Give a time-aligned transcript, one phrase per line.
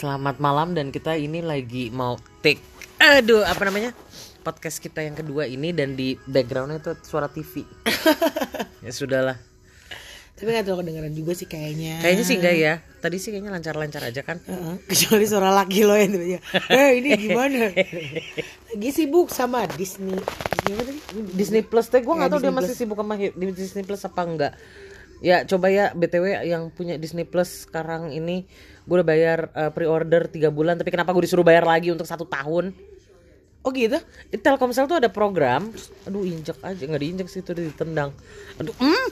[0.00, 2.64] Selamat malam dan kita ini lagi mau take
[2.96, 3.92] aduh apa namanya?
[4.40, 7.68] podcast kita yang kedua ini dan di backgroundnya itu suara TV.
[8.88, 9.36] ya sudahlah.
[10.40, 12.74] Tapi gak terlalu kedengeran juga sih kayaknya Kayaknya sih enggak ya.
[12.80, 14.40] Tadi sih kayaknya lancar-lancar aja kan.
[14.40, 16.40] Heeh, Kecuali suara laki lo yang tiba-tiba
[16.72, 17.68] Eh ini gimana
[18.72, 21.00] Lagi sibuk sama Disney Disney apa tadi?
[21.36, 24.00] Disney Plus teh gue Ya, nggak tahu dia Disney masih sibuk sama di Disney Plus
[24.00, 24.52] apa enggak.
[25.20, 28.48] Ya coba ya BTW yang punya Disney Plus sekarang ini
[28.90, 32.26] gue udah bayar eh, pre-order 3 bulan tapi kenapa gue disuruh bayar lagi untuk satu
[32.26, 32.74] tahun?
[33.62, 34.02] Oh gitu?
[34.34, 35.70] Di Telkomsel tuh ada program,
[36.02, 38.10] aduh injek aja nggak diinjek sih itu ditendang.
[38.58, 39.08] Aduh, mm.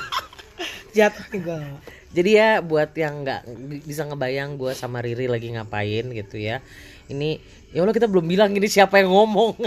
[0.96, 1.60] Jatuh gue
[2.12, 3.40] Jadi ya buat yang nggak
[3.84, 6.64] bisa ngebayang gue sama Riri lagi ngapain gitu ya.
[7.12, 7.36] Ini
[7.72, 9.60] ya Allah kita belum bilang ini siapa yang ngomong.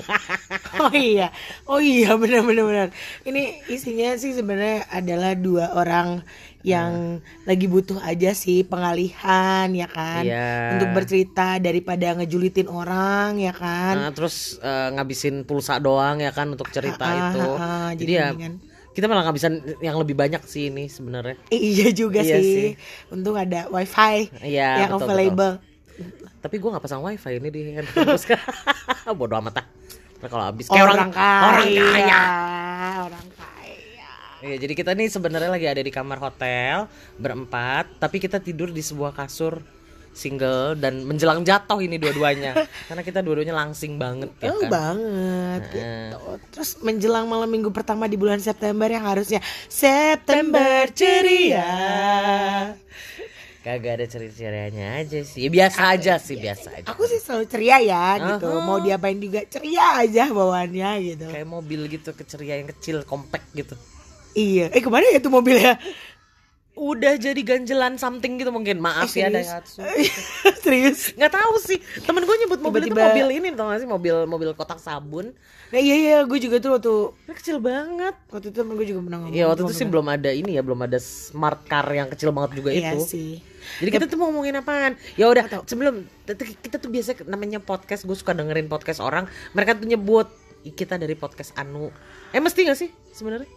[0.75, 1.31] Oh iya
[1.71, 2.87] Oh iya benar-benar benar.
[3.23, 6.19] Ini isinya sih sebenarnya adalah dua orang
[6.65, 6.91] yang
[7.43, 10.73] lagi butuh aja sih pengalihan ya kan Iya.
[10.73, 16.49] Untuk bercerita daripada ngejulitin orang ya kan Nah, terus eh, ngabisin pulsa doang ya kan
[16.49, 17.39] untuk cerita Ah, ah, itu.
[17.39, 18.53] ah, ah, Jadi jadi ya mendingan.
[18.91, 21.37] kita malah ngabisin yang lebih banyak sih ini sebenarnya.
[21.49, 22.43] Iya juga Iya sih.
[22.43, 22.69] sih.
[23.09, 25.53] Untung ada wifi Iya, yang betul, available.
[26.39, 28.17] Tapi gue nggak pasang wifi ini di handphone
[29.19, 29.65] Bodoh amat ah.
[30.25, 31.37] Kalau habis kayak Orang, kaya.
[31.45, 32.21] orang kaya.
[34.45, 36.85] Iya, jadi kita nih sebenarnya lagi ada di kamar hotel
[37.17, 39.57] berempat, tapi kita tidur di sebuah kasur
[40.13, 42.53] single dan menjelang jatuh ini dua-duanya.
[42.87, 44.69] Karena kita dua-duanya langsing banget ya Oh kan.
[44.69, 46.13] banget Heeh.
[46.13, 46.19] gitu.
[46.53, 51.67] Terus menjelang malam minggu pertama di bulan September yang harusnya September ceria.
[53.65, 55.41] Kagak ada ceria-cerianya aja sih.
[55.41, 56.85] Ya, biasa aja sih, biasa aja.
[56.85, 58.45] Aku sih selalu ceria ya gitu.
[58.45, 58.61] Aha.
[58.61, 61.25] Mau diapain juga ceria aja bawaannya gitu.
[61.33, 63.73] Kayak mobil gitu keceria yang kecil, compact gitu.
[64.35, 64.67] Iya.
[64.69, 65.79] Eh ke mana ya tuh mobilnya?
[66.75, 68.77] Udah jadi ganjelan something gitu mungkin.
[68.77, 69.31] Maaf Eh, ya?
[69.31, 69.79] Daihatsu.
[70.59, 71.15] Serius?
[71.15, 74.15] nggak tahu sih temen gue nyebut mobil itu Tiba-tiba- mobil ini tau gak sih mobil
[74.25, 75.31] mobil kotak sabun
[75.65, 78.99] Nah iya iya gue juga tuh waktu Ini kecil banget waktu itu temen gue juga
[78.99, 79.31] pernah ngomong.
[79.31, 82.29] Iya waktu gitu, itu sih belum ada ini ya belum ada smart car yang kecil
[82.31, 83.31] banget juga Iya itu sih.
[83.77, 86.05] jadi kita tuh mau ngomongin apaan ya udah sebelum
[86.59, 90.27] kita tuh biasa namanya podcast gue suka dengerin podcast orang mereka tuh nyebut
[90.61, 91.89] "Ih, kita dari podcast Anu
[92.29, 93.49] eh mesti gak sih sebenarnya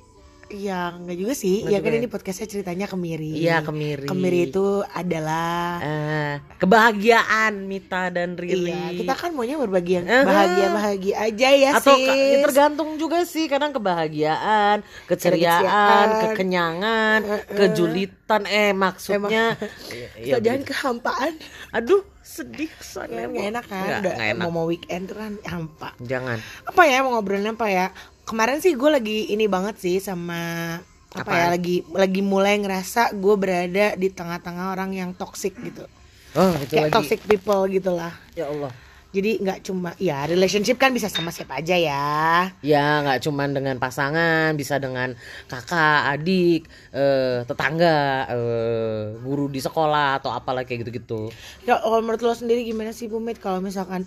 [0.49, 1.61] Iya, enggak juga sih.
[1.61, 1.99] Nggak ya kan ya?
[1.99, 3.37] ini podcastnya ceritanya kemiri.
[3.37, 4.05] Iya, Kemiri.
[4.05, 10.25] Kemiri itu adalah Eh, kebahagiaan Mita dan Riri Iya, kita kan maunya berbagi yang Eh.
[10.25, 12.09] bahagia-bahagia aja ya atau sih.
[12.09, 17.21] ya tergantung juga sih kadang kebahagiaan keceriaan kekenyangan
[17.51, 19.53] kejulitan eh maksudnya
[20.19, 20.73] Iya, So, jangan begitu.
[20.73, 21.33] kehampaan.
[21.71, 23.83] aduh sedih soalnya nggak enak kan.
[23.83, 24.45] Nggak, Udah nggak enak.
[24.45, 25.89] mau mau weekend tuh kan hampa.
[25.99, 27.87] jangan Apa ya mau ngobrolin apa ya?
[28.29, 30.77] Kemarin sih gue lagi ini banget sih sama
[31.09, 31.41] apa Apaan?
[31.41, 35.89] ya lagi lagi mulai ngerasa gue berada di tengah-tengah orang yang toxic gitu.
[36.37, 38.13] oh itu Kayak lagi toxic people gitu lah.
[38.37, 38.69] ya Allah
[39.09, 42.53] Jadi nggak cuma ya relationship kan bisa sama siapa aja ya.
[42.61, 45.17] ya nggak cuman dengan pasangan bisa dengan
[45.49, 51.33] kakak adik eh, tetangga eh, guru di sekolah atau apalah kayak gitu-gitu
[51.65, 54.05] Ya kalau menurut lo sendiri gimana sih Bu Mit kalau misalkan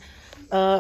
[0.54, 0.80] eh,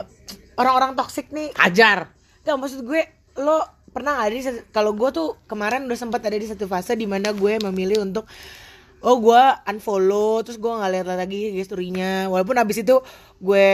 [0.53, 3.01] orang-orang toxic nih ajar Gak maksud gue
[3.37, 6.95] lo pernah gak ada di kalau gue tuh kemarin udah sempat ada di satu fase
[6.95, 8.23] di mana gue memilih untuk
[9.01, 12.95] oh gue unfollow terus gue nggak lihat lagi historinya walaupun abis itu
[13.37, 13.67] gue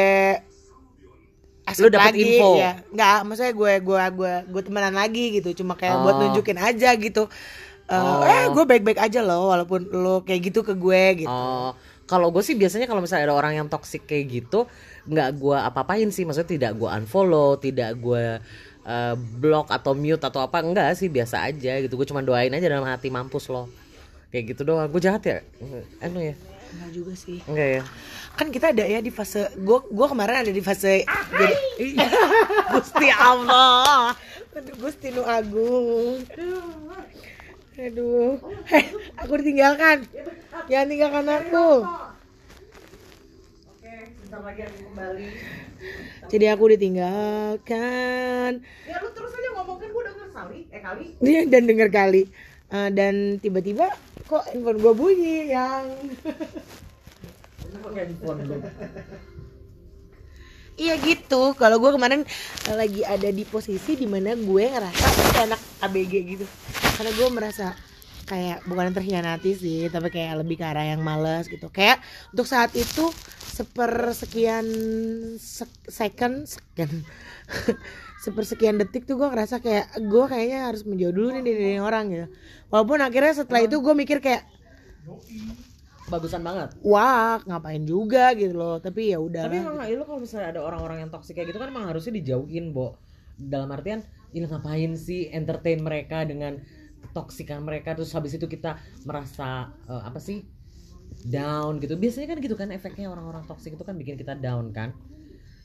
[1.68, 2.50] asik Lo dapet lagi info?
[2.56, 6.20] ya nggak maksudnya gue gue gue gue temenan lagi gitu cuma kayak buat Oh.
[6.26, 7.28] nunjukin aja gitu
[7.88, 8.20] Eh, Oh.
[8.20, 11.72] eh gue baik-baik aja loh walaupun lo kayak gitu ke gue gitu Oh,
[12.04, 14.68] kalau gue sih biasanya kalau misalnya ada orang yang toxic kayak gitu,
[15.08, 18.44] nggak gue apa-apain sih, maksudnya tidak gue unfollow, tidak gue
[18.88, 22.00] eh, block atau mute atau apa, enggak sih biasa aja gitu.
[22.00, 23.68] Gue cuma doain aja dalam hati mampus loh,
[24.32, 24.88] kayak gitu doang.
[24.88, 25.38] Gue jahat ya,
[26.00, 26.34] anu ya,
[26.74, 27.44] Enggak juga sih.
[27.46, 27.84] Enggak ya.
[28.38, 31.58] kan kita ada ya di fase gue gue kemarin ada di fase jadi
[32.78, 34.14] Gusti Allah.
[34.78, 36.22] Gusti Nu Agung.
[37.78, 38.38] Aduh.
[38.70, 40.06] Hei aku ditinggalkan.
[40.70, 41.68] Jangan tinggalkan aku
[46.28, 48.52] Jadi aku ditinggalkan.
[48.86, 51.06] Ya lu terus aja ngomong kan gue denger kali, eh kali.
[51.24, 52.24] Dia dan denger kali.
[52.68, 53.88] Eh, Dan tiba-tiba
[54.28, 55.88] Kok handphone gue bunyi Yang
[60.78, 61.56] Iya gitu.
[61.56, 62.28] Kalau gue kemarin
[62.68, 66.46] eh, Lagi ada di posisi Di mana gue ngerasa kayak anak ABG gitu.
[67.00, 67.72] Karena gue merasa
[68.28, 71.72] Kayak bukan terhianati sih Tapi kayak lebih ke arah yang males gitu.
[71.72, 72.04] Kayak
[72.36, 73.08] untuk saat itu
[73.40, 74.68] Sepersekian
[75.40, 76.94] sek- Second Second
[78.28, 82.28] Sepersekian detik tuh gue ngerasa kayak Gue kayaknya harus menjauh dulu nih dari orang gitu.
[82.68, 84.44] Walaupun akhirnya setelah itu gue mikir kayak
[86.08, 86.76] bagusan banget?
[86.84, 88.80] Wah ngapain juga gitu loh.
[88.80, 89.48] Tapi ya udah.
[89.48, 92.72] Tapi emang lu kalau misalnya ada orang-orang yang toksik kayak gitu kan emang harusnya dijauhin
[92.76, 93.00] bo.
[93.38, 94.04] Dalam artian
[94.36, 96.60] ini ngapain sih entertain mereka dengan
[97.18, 98.78] toksikan mereka terus habis itu kita
[99.10, 100.46] merasa eh, apa sih
[101.26, 101.98] down gitu.
[101.98, 104.94] Biasanya kan gitu kan efeknya orang-orang toksik itu kan bikin kita down kan.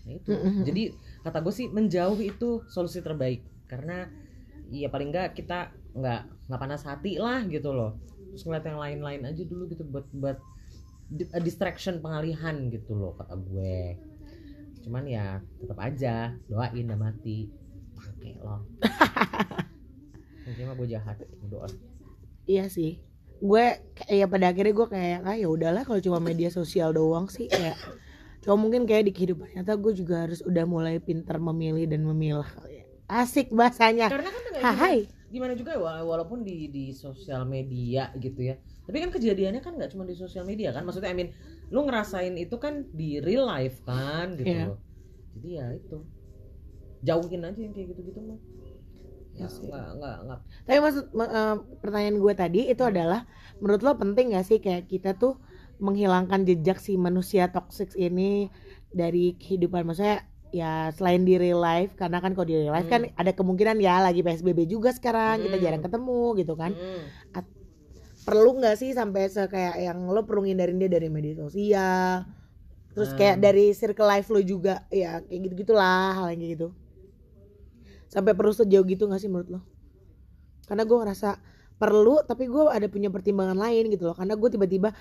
[0.09, 0.33] Nah itu.
[0.65, 0.83] Jadi
[1.23, 3.45] kata gue sih menjauh itu solusi terbaik.
[3.69, 4.09] Karena
[4.73, 7.99] ya paling enggak kita nggak nggak panas hati lah gitu loh.
[8.33, 10.39] Terus ngeliat yang lain-lain aja dulu gitu buat buat
[11.37, 14.01] a distraction pengalihan gitu loh kata gue.
[14.83, 17.53] Cuman ya tetap aja doain dan mati.
[18.03, 18.67] Pakai lo
[20.49, 21.17] Intinya mah gue jahat
[21.49, 21.69] doa
[22.47, 22.99] iya sih.
[23.43, 23.65] Gue
[23.99, 27.47] kayak ya pada akhirnya gue kayak ah ya udahlah kalau cuma media sosial doang sih
[27.51, 27.75] kayak
[28.43, 32.47] cuma mungkin kayak di kehidupan nyata gue juga harus udah mulai pintar memilih dan memilah
[32.47, 32.85] kali ya.
[33.11, 34.11] asik bahasanya.
[34.11, 34.43] Karena kan
[34.79, 39.65] hai gimana juga ya wa- walaupun di di sosial media gitu ya tapi kan kejadiannya
[39.65, 41.33] kan nggak cuma di sosial media kan maksudnya I mean
[41.73, 44.79] lu ngerasain itu kan di real life kan gitu loh.
[45.33, 46.05] Jadi ya itu
[47.01, 48.39] jauhin aja yang kayak gitu gitu mah
[49.33, 49.65] ya sih.
[49.67, 53.25] nggak nggak nggak Tapi maksud ma- eh, pertanyaan gue tadi itu adalah
[53.59, 55.41] menurut lo penting gak sih kayak kita tuh
[55.79, 58.53] menghilangkan jejak si manusia toxic ini
[58.93, 63.09] dari kehidupan maksudnya ya selain di real life karena kan kalau di real life kan
[63.17, 65.65] ada kemungkinan ya lagi PSBB juga sekarang kita Hmm.
[65.65, 66.77] jarang ketemu gitu kan.
[66.77, 67.03] Mm.
[68.23, 72.23] Perlu nggak sih sampai se kayak yang lo perlu ngindarin dia dari media sosial.
[72.95, 73.45] Terus kayak Hmm.
[73.49, 76.69] dari circle life lo juga ya kayak gitu-gitulah hal yang kayak gitu.
[78.13, 79.61] Sampai perlu sejauh gitu gak sih menurut lo?
[80.69, 81.41] Karena gue ngerasa
[81.81, 84.17] perlu tapi gue ada punya pertimbangan lain gitu loh.
[84.17, 84.93] Karena gue tiba-tiba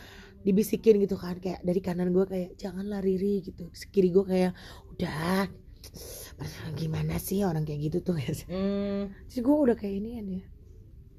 [0.48, 3.68] dibisikin gitu kan kayak dari kanan gue kayak janganlah Riri gitu.
[3.68, 4.52] Di kiri gue kayak
[4.96, 5.52] udah.
[6.80, 10.22] Gimana sih orang kayak gitu tuh ya Hmm, sih gue udah kayak ini ya.
[10.24, 10.42] Dia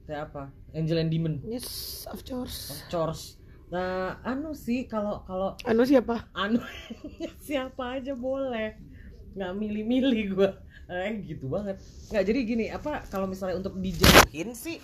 [0.09, 0.43] kayak apa?
[0.73, 1.45] Angel and Demon.
[1.45, 2.73] Yes of course.
[2.73, 3.37] Of course.
[3.69, 6.25] Nah anu sih kalau kalau anu siapa?
[6.33, 6.59] Anu
[7.47, 8.81] siapa aja boleh.
[9.37, 10.51] Nggak milih-milih gue
[10.91, 11.79] eh gitu banget.
[12.11, 14.79] Nggak jadi gini apa kalau misalnya untuk dijauhin sih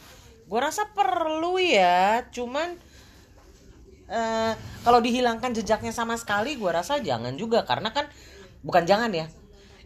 [0.49, 2.73] gue rasa perlu ya cuman
[4.09, 4.53] eh
[4.87, 8.09] kalau dihilangkan jejaknya sama sekali gue rasa jangan juga karena kan
[8.65, 9.27] bukan jangan ya.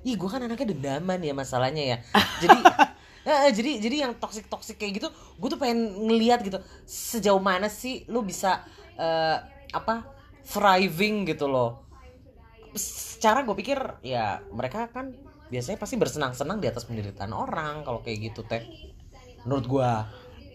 [0.03, 1.97] Ih gue kan anaknya dendaman ya masalahnya ya.
[2.43, 2.59] Jadi
[3.31, 7.67] eh, jadi jadi yang toksik toksik kayak gitu gue tuh pengen ngeliat gitu sejauh mana
[7.67, 8.63] sih lu bisa
[8.95, 9.39] eh,
[9.75, 10.07] apa
[10.47, 11.83] thriving gitu loh.
[12.79, 15.15] Secara gue pikir ya mereka kan
[15.53, 18.65] biasanya pasti bersenang-senang di atas penderitaan orang kalau kayak gitu teh.
[19.45, 19.91] Menurut gue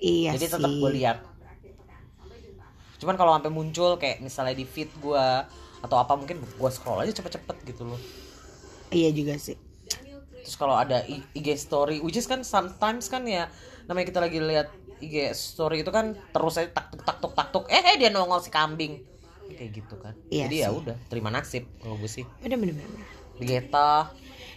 [0.02, 0.54] iya jadi sih.
[0.58, 1.22] tetap gue lihat.
[2.98, 5.26] Cuman kalau sampai muncul kayak misalnya di feed gue
[5.86, 8.02] atau apa mungkin gue scroll aja cepet-cepet gitu loh.
[8.90, 9.54] Iya juga sih.
[10.42, 11.06] Terus kalau ada
[11.38, 13.54] IG story which is kan sometimes kan ya
[13.86, 17.48] namanya kita lagi lihat IG story itu kan terus aja tak tuk tak tuk tak
[17.54, 18.98] tuk eh, eh dia nongol si kambing.
[19.46, 20.18] Kayak gitu kan.
[20.34, 22.26] Iya jadi ya udah terima nasib kalau gue sih.
[22.42, 23.06] Bener bener bener.
[23.38, 24.10] Geta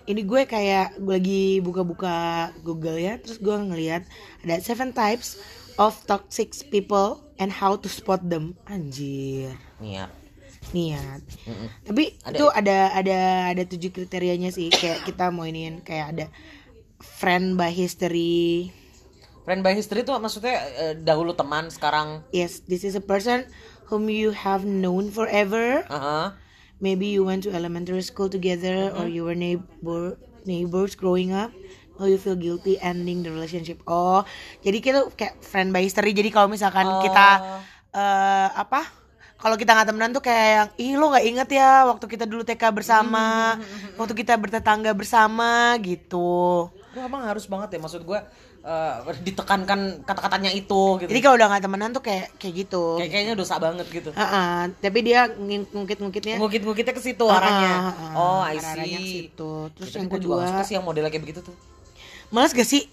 [0.09, 4.05] ini gue kayak gue lagi buka-buka Google ya terus gue ngeliat
[4.45, 5.37] ada seven types
[5.77, 8.53] of toxic people and how to spot them.
[8.69, 9.57] Anjir.
[9.81, 10.13] Niat.
[10.77, 11.25] Niat.
[11.49, 11.69] Mm-mm.
[11.89, 13.19] tapi Ada itu ada ada
[13.57, 14.69] ada tujuh kriterianya sih.
[14.69, 16.27] Kayak kita mau iniin kayak ada
[17.01, 18.69] friend by history.
[19.49, 22.21] Friend by history itu maksudnya eh, dahulu teman sekarang?
[22.31, 23.49] Yes this is a person
[23.89, 25.83] whom you have known forever.
[25.89, 26.37] Aha.
[26.81, 31.53] Maybe you went to elementary school together or you were neighbor neighbors growing up.
[32.01, 33.85] Oh you feel guilty ending the relationship?
[33.85, 34.25] Oh
[34.65, 36.17] jadi kita kayak friend by history.
[36.17, 37.05] Jadi kalau misalkan Oh.
[37.05, 37.29] kita
[37.93, 38.89] eh apa?
[39.41, 42.45] Kalau kita nggak temenan tuh kayak yang ih lo nggak inget ya waktu kita dulu
[42.45, 43.57] TK bersama
[43.97, 46.69] waktu kita bertetangga bersama gitu.
[46.69, 48.21] Wah, emang harus banget ya maksud gue
[48.61, 51.11] eh, ditekankan kata-katanya itu gitu.
[51.11, 53.01] Jadi kalau udah nggak temenan tuh kayak kayak gitu.
[53.01, 54.11] Kayak kayaknya dosa banget gitu.
[54.13, 54.59] Ah, ah.
[54.81, 56.37] tapi dia ngungkit-ngungkitnya.
[56.37, 57.73] Ngukit-ngukitnya ke situ arahnya.
[57.73, 58.13] Ah, ah, ah.
[58.21, 58.97] oh I ke see.
[59.29, 59.51] situ.
[59.73, 61.57] Terus yang juga kedua- gak suka sih yang modelnya kayak begitu tuh.
[62.29, 62.85] Males gak sih?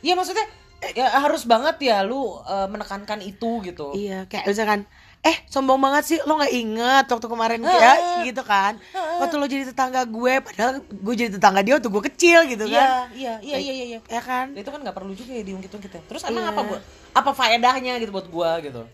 [0.00, 0.44] Iya maksudnya
[0.92, 3.92] ya harus banget ya lu eh, menekankan itu gitu.
[3.92, 4.88] Iya, kayak misalkan
[5.24, 8.76] eh sombong banget sih lo nggak inget waktu kemarin kayak gitu kan?
[8.92, 13.08] Waktu lo jadi tetangga gue padahal gue jadi tetangga dia waktu gue kecil gitu kan?
[13.16, 13.98] iya iya iya iya iya.
[14.04, 14.52] ya kan?
[14.52, 16.02] Itu kan nggak perlu juga ya diungkit-ungkit ya.
[16.04, 16.52] Terus emang Iya.
[16.52, 16.82] apa buat
[17.16, 18.84] apa faedahnya gitu buat gua gitu?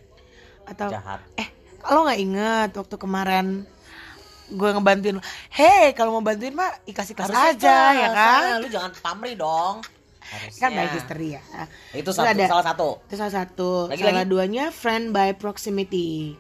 [0.71, 1.19] Atau jahat.
[1.35, 1.51] Eh
[1.91, 3.47] lo nggak inget waktu kemarin
[4.51, 5.19] gue ngebantuin
[5.55, 8.43] hei kalau mau bantuin mah ikhlas Harusnya aja ya kan?
[8.59, 9.79] lu jangan pamri dong
[10.31, 11.43] harusnya kan by history ya
[11.91, 13.71] itu satu, ada- salah satu Itu salah satu.
[13.91, 14.31] Lagi, salah lagi.
[14.31, 16.39] duanya friend by proximity.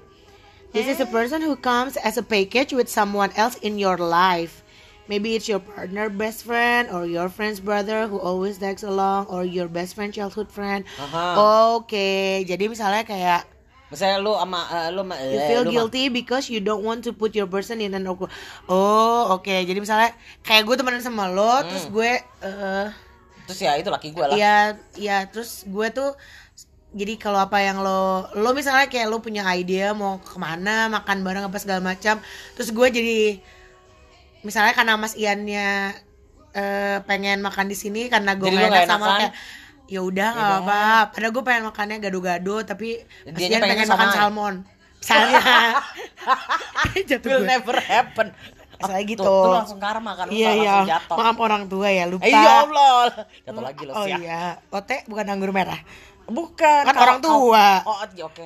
[0.70, 4.62] This is a person who comes as a package with someone else in your life.
[5.10, 9.42] Maybe it's your partner best friend or your friend's brother who always tags along or
[9.42, 10.86] your best friend childhood friend.
[11.34, 13.42] Oke, jadi misalnya kayak
[13.90, 17.02] Misalnya lu sama eh, lu sama You eh, feel lu guilty because you don't want
[17.02, 18.30] to put your person in an awkward.
[18.70, 19.50] Oh, oke.
[19.50, 20.14] Jadi misalnya
[20.46, 22.86] kayak gue temenan sama lo, terus gue eh
[23.50, 24.36] Terus ya itu laki gue lah.
[24.38, 24.58] Iya,
[24.94, 25.18] iya.
[25.26, 26.14] Terus gue tuh
[26.90, 31.22] jadi kalau apa yang lo lo misalnya kayak lo punya ide mau ke mana makan
[31.22, 32.18] bareng apa segala macam
[32.58, 33.38] terus gue jadi
[34.42, 35.94] misalnya karena Mas Iannya
[36.50, 39.34] eh, pengen makan di sini karena gue gak enak sama kayak
[39.90, 40.82] ya udah nggak apa
[41.14, 44.54] padahal gue pengen makannya gado-gado tapi Mas Dianya Ian pengennya pengen makan salmon
[44.98, 45.42] misalnya
[47.10, 48.28] jatuh Will gue never happen.
[48.82, 49.22] Tuh, gitu.
[49.22, 51.14] tuh langsung karma kan iya iya jatuh.
[51.14, 53.08] maaf orang tua ya lupa Eh, ya Allah.
[53.42, 54.16] Jatuh lagi lo oh sih.
[54.16, 55.80] iya ote bukan anggur merah
[56.26, 56.82] Bukan.
[56.82, 57.66] Kan kawa- orang tua.
[57.82, 58.44] kawa- Oh, iya, oke.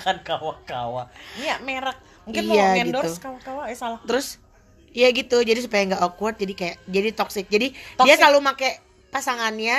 [0.00, 1.02] kan kawa-kawa.
[1.36, 1.96] Ini ya merek.
[2.24, 3.22] Mungkin Iya, mau endorse gitu.
[3.22, 4.00] kawa-kawa eh salah.
[4.02, 4.40] terus
[4.90, 8.16] ya gitu jadi supaya nggak awkward jadi kayak jadi toxic jadi dia Toxic.
[8.16, 8.80] selalu make
[9.10, 9.78] pasangannya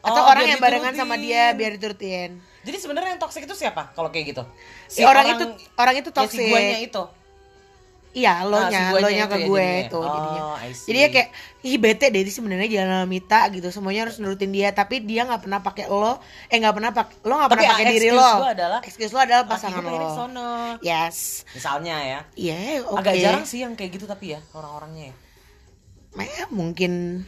[0.00, 3.92] atau Oh, orang yang barengan sama dia biar diturutin Jadi sebenarnya yang toxic itu siapa
[3.92, 4.42] kalau kayak gitu?
[4.86, 5.44] si orang, itu
[5.76, 7.02] orang itu ya, toxic si guanya itu.
[8.14, 9.84] Iya lo nya Ah, lo nya ke ya gue jadinya.
[9.84, 10.86] itu Oh, jadinya see.
[10.86, 11.28] jadi ya kayak
[11.60, 15.42] ih bete deh sebenarnya jalan sama Mita gitu semuanya harus nurutin dia tapi dia nggak
[15.42, 18.48] pernah pakai lo eh nggak pernah pakai lo nggak pernah pakai diri excuse lo lo
[18.48, 20.50] adalah, excuse lo adalah pasangan lo sono.
[20.80, 22.20] yes Misalnya ya.
[22.34, 25.14] iya oke Agak jarang sih yang kayak gitu tapi ya orang-orangnya ya.
[26.14, 27.24] Eh, mungkin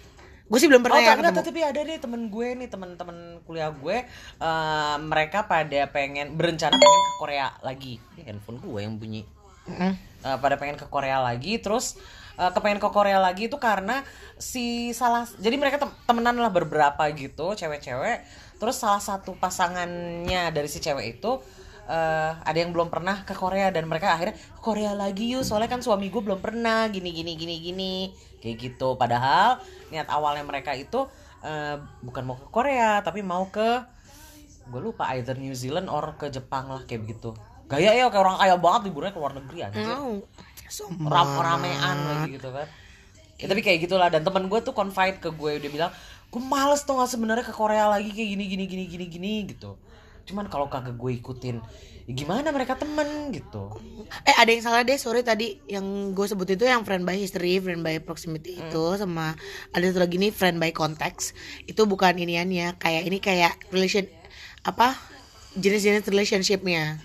[0.46, 3.16] gue sih belum Oh pernah ya enggak, ketemu tapi ada deh temen gue nih temen-temen
[3.42, 3.96] kuliah gue
[4.38, 7.98] eh, mereka pada pengen berencana pengen ke Korea lagi.
[8.14, 9.26] Ini handphone gue yang bunyi.
[9.66, 10.15] Mm-mm.
[10.26, 11.95] Eh, pada pengen ke Korea lagi terus
[12.35, 14.02] eh, kepengen ke Korea lagi itu karena
[14.42, 18.26] si salah jadi mereka tem- temenan lah beberapa gitu cewek-cewek.
[18.59, 21.38] Terus salah satu pasangannya dari si cewek itu
[21.87, 25.78] eh, ada yang belum pernah ke Korea dan mereka akhirnya Korea lagi yuk soalnya kan
[25.87, 27.95] suami gue belum pernah gini gini gini gini.
[28.42, 28.99] Kayak gitu.
[28.99, 29.62] Padahal
[29.95, 31.06] niat awalnya mereka itu
[31.47, 33.95] eh, bukan mau ke Korea tapi mau ke
[34.66, 37.30] gue lupa either New Zealand or ke Jepang lah kayak begitu
[37.66, 39.87] gaya ya kayak orang kaya banget liburnya ke luar negeri anjir.
[39.90, 40.23] Oh,
[41.06, 42.66] ram ramean lagi gitu kan.
[43.37, 44.08] Ya, tapi kayak gitulah.
[44.08, 45.92] Dan teman gue tuh confide ke gue dia bilang
[46.26, 49.78] gue males tuh nggak sebenarnya ke Korea lagi kayak gini gini gini gini gini gitu.
[50.26, 51.62] Cuman kalau kagak gue ikutin
[52.06, 53.82] ya gimana mereka temen gitu.
[54.23, 55.58] Eh ada yang salah deh sorry tadi.
[55.66, 59.35] Yang gue sebut itu yang friend by history, friend by proximity itu sama
[59.75, 61.35] ada satu lagi nih friend by context.
[61.66, 64.06] Itu bukan iniannya kayak ini kayak relation
[64.62, 64.94] apa?
[65.56, 67.00] Jenis-jenis relationshipnya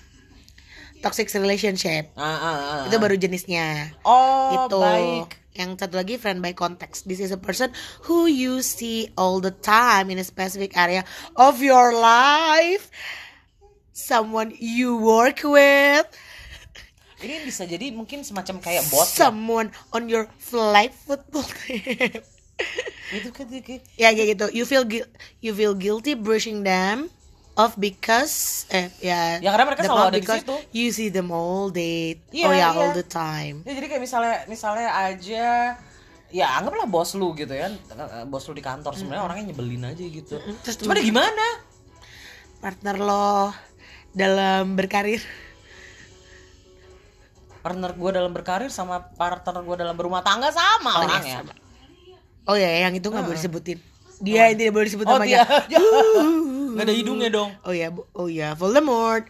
[1.01, 2.13] toxic relationship.
[2.15, 3.91] Ah, ah, ah, itu baru jenisnya.
[4.05, 4.79] Oh gitu.
[4.79, 5.35] baik.
[5.51, 7.09] Yang satu lagi friend by context.
[7.09, 7.75] This is a person
[8.07, 11.03] who you see all the time in a specific area
[11.35, 12.87] of your life.
[13.91, 16.07] Someone you work with.
[17.21, 19.29] Ini bisa jadi mungkin semacam kayak bot ya.
[19.29, 22.17] someone on your flight football team
[23.11, 23.45] itu kan
[23.99, 24.45] ya kayak gitu.
[24.55, 24.87] You feel
[25.43, 27.13] you feel guilty brushing them
[27.53, 30.55] off because eh ya Ya, karena mereka selalu ada di situ.
[30.71, 32.67] you see them all day Iya, oh ya iya.
[32.71, 33.61] all the time.
[33.63, 35.45] Ya jadi kayak misalnya misalnya aja
[36.29, 37.67] ya anggaplah bos lu gitu ya.
[38.25, 40.39] Bos lu di kantor sebenarnya orangnya nyebelin aja gitu.
[40.61, 41.47] Terus cuma dia gimana?
[42.57, 43.51] partner lo
[44.11, 45.19] dalam berkarir.
[47.61, 51.35] Partner gue dalam berkarir sama partner gue dalam berumah tangga sama Oh, iya, orangnya.
[51.39, 51.53] sama.
[52.43, 53.77] oh ya yang itu nggak boleh disebutin.
[54.17, 55.77] Dia yang tidak boleh disebut oh namanya dia
[56.75, 57.51] nggak ada hidungnya dong.
[57.67, 59.27] Oh ya oh ya Voldemort.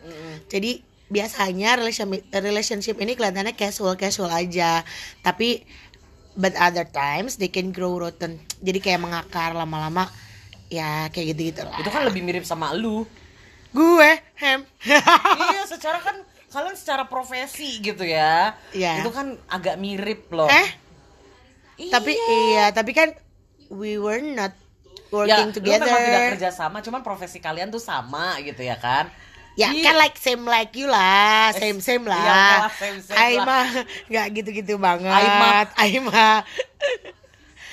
[0.47, 0.81] Jadi
[1.11, 4.85] biasanya relationship relationship ini kelihatannya casual casual aja.
[5.25, 5.65] Tapi
[6.39, 8.39] but other times they can grow rotten.
[8.63, 10.07] Jadi kayak mengakar lama-lama
[10.71, 11.75] ya kayak gitu gitu lah.
[11.81, 13.03] Itu kan lebih mirip sama lu.
[13.71, 14.67] Gue hem
[15.47, 16.19] iya secara kan
[16.51, 18.59] kalian secara profesi gitu ya.
[18.75, 19.03] Iya.
[19.03, 20.51] itu kan agak mirip loh.
[20.51, 20.69] Eh?
[21.81, 21.91] Iya.
[21.97, 23.09] tapi iya tapi kan
[23.71, 24.53] we were not
[25.13, 28.75] ya, working lu together memang tidak kerja sama cuman profesi kalian tuh sama gitu ya
[28.75, 29.11] kan
[29.51, 29.83] Ya Iya.
[29.85, 32.23] kan like same like you lah, same same Iya, lah.
[32.23, 33.43] lah, same-same Ai lah.
[33.43, 33.65] mah
[34.07, 35.11] nggak gitu-gitu banget.
[35.11, 35.51] Ai mah.
[35.75, 36.37] Ai mah.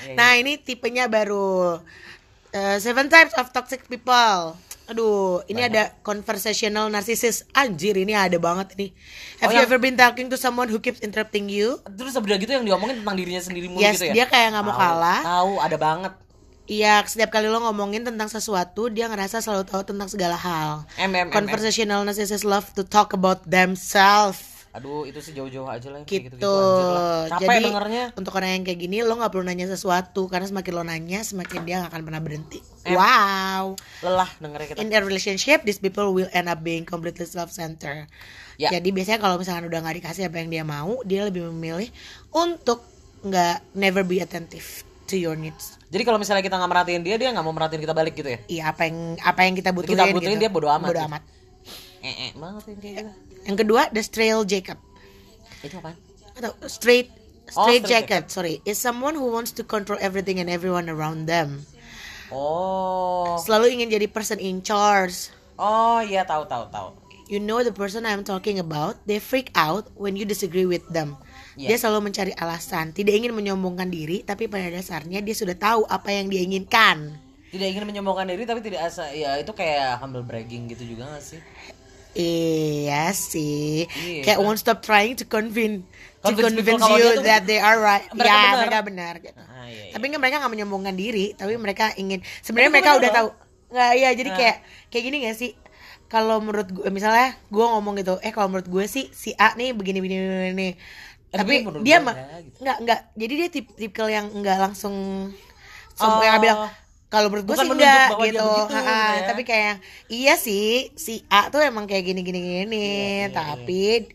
[0.00, 1.78] Iya, Nah ini tipenya baru
[2.48, 4.56] Eh, Seven types of toxic people.
[4.86, 7.44] Aduh, ini ada conversational narcissist.
[7.52, 8.90] Anjir, ini ada banget nih.
[9.38, 11.76] Have Oh, you yang- ever been talking to someone who keeps interrupting you?
[11.92, 14.64] terus sebenarnya gitu yang diomongin tentang dirinya sendiri mulu Yes, gitu ya dia kayak nggak
[14.64, 15.20] mau Tahu, kalah.
[15.22, 16.12] tahu ada banget
[16.68, 20.84] Iya, setiap kali lo ngomongin tentang sesuatu, dia ngerasa selalu tahu tentang segala hal.
[21.00, 21.28] M, M, M, M.
[21.32, 24.60] Conversational narcissists love to talk about themselves.
[24.68, 26.28] aduh itu sih jauh-jauh aja lah gitu.
[26.38, 27.24] anjir lah.
[27.34, 30.72] capek Jadi dengernya untuk orang yang kayak gini lo nggak perlu nanya sesuatu karena semakin
[30.76, 32.60] lo nanya semakin dia nggak akan pernah berhenti.
[32.84, 32.94] Em.
[32.94, 33.80] Wow.
[34.04, 38.06] lelah dengernya kita In a relationship, these people will end up being completely self-centered.
[38.60, 38.68] Ya.
[38.76, 41.88] Jadi biasanya kalau misalkan udah nggak dikasih apa yang dia mau, dia lebih memilih
[42.30, 42.84] untuk
[43.24, 45.80] nggak never be attentive to your needs.
[45.88, 48.38] jadi kalau misalnya kita nggak merhatiin dia dia nggak mau merhatiin kita balik gitu ya
[48.44, 50.42] Iya apa yang apa yang kita butuhin, Kita butuhin, gitu.
[50.44, 51.08] dia bodo amat Bodo gitu.
[51.08, 51.22] amat.
[51.98, 53.12] eh, eh banget yang kayak gitu.
[53.48, 54.78] Yang kedua, the strail Jacob.
[55.58, 55.96] Itu apa?
[56.36, 57.08] Atau straight
[57.56, 61.24] Oh, straight straight jacket, sorry, is someone who wants to control everything and everyone around
[61.24, 61.64] them.
[62.28, 63.40] Oh.
[63.40, 65.32] Selalu ingin jadi person in charge.
[65.56, 66.88] Oh, iya tahu tahu tahu.
[67.28, 71.16] You know the person I'm talking about, they freak out when you disagree with them.
[71.58, 71.74] Iya.
[71.74, 76.14] Dia selalu mencari alasan, tidak ingin menyombongkan diri, tapi pada dasarnya dia sudah tahu apa
[76.14, 77.18] yang dia inginkan.
[77.50, 81.24] Tidak ingin menyombongkan diri tapi tidak asa ya itu kayak humble bragging gitu juga gak
[81.24, 81.40] sih?
[82.14, 84.44] Iya sih, Iya, kayak kan?
[84.44, 85.82] won't stop trying to convince
[86.18, 88.02] to Convince you that they are right.
[88.10, 88.58] Mereka ya, benar.
[88.58, 89.14] mereka benar.
[89.18, 89.38] Gitu.
[89.38, 89.92] Ah, iya, iya.
[89.94, 92.18] Tapi nggak mereka nggak menyombongkan diri, tapi mereka ingin.
[92.42, 93.28] Sebenarnya mereka benar udah tahu.
[93.68, 94.36] Nggak, ya jadi Nah.
[94.36, 94.56] kayak
[94.88, 95.50] kayak gini gak sih?
[96.08, 99.76] Kalau menurut gue, misalnya gue ngomong gitu, eh kalau menurut gue sih si A nih
[99.76, 100.40] begini begini begini.
[100.50, 100.68] begini.
[101.28, 101.54] Tapi
[101.84, 102.58] dia mah enggak, gitu.
[102.64, 103.00] nggak nggak.
[103.16, 104.96] Jadi dia tip tipikal yang nggak langsung
[105.98, 106.22] Oh.
[106.22, 106.70] yang bilang
[107.10, 109.22] kalau menurut gue sih enggak bahwa dia gitu, begitu, Ha-ha, ya.
[109.26, 109.74] tapi kayak
[110.06, 114.06] iya sih si A tuh emang kayak gini gini gini, Iya, iya, tapi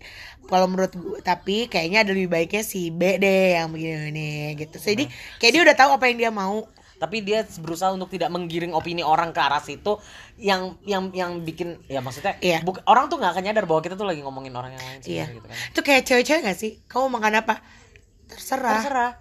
[0.48, 4.30] kalau menurut gue, tapi kayaknya ada lebih baiknya si B deh yang begini begini
[4.60, 4.78] gitu.
[4.80, 5.04] Jadi
[5.40, 6.68] kayak dia udah tahu apa yang dia mau.
[7.04, 10.00] Tapi dia berusaha untuk tidak menggiring opini orang ke arah situ
[10.38, 12.62] yang yang yang bikin ya maksudnya Iya.
[12.62, 15.26] buk- orang tuh nggak akan nyadar bahwa kita tuh lagi ngomongin orang yang lain Iya.
[15.30, 16.72] gitu kan Itu kayak cewek-cewek gak sih?
[16.86, 17.60] Kamu makan apa?
[18.26, 18.80] Terserah.
[18.80, 19.12] terserah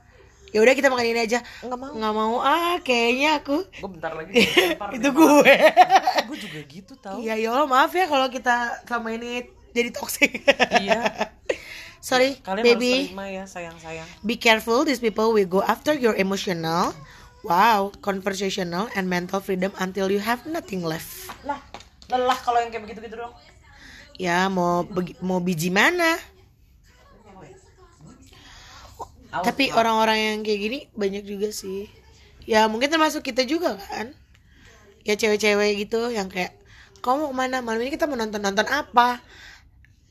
[0.48, 1.40] Ya udah kita makan ini aja.
[1.60, 4.36] nggak mau Nggak mau ah kayaknya aku gue bentar lagi
[4.96, 5.56] itu gue.
[6.28, 10.44] gue juga gitu tau Iya ya Allah maaf ya kalau kita selama ini jadi toxic.
[10.78, 11.00] iya
[12.02, 12.94] Sorry, kalian harus baby.
[13.06, 16.90] terima ya sayang sayang Be careful, these people will go after your emotional,
[17.42, 21.30] wow, conversational, and mental freedom until you have nothing left.
[21.42, 21.58] lah
[22.12, 23.32] lelah kalau yang kayak begitu gitu dong
[24.20, 24.84] Ya mau
[25.24, 26.20] mau biji mana?
[29.32, 31.88] Tapi orang-orang yang kayak gini banyak juga sih.
[32.44, 34.12] Ya mungkin termasuk kita juga kan.
[35.08, 36.52] Ya cewek-cewek gitu yang kayak
[37.00, 39.24] kamu mau ke mana malam ini kita mau nonton nonton apa?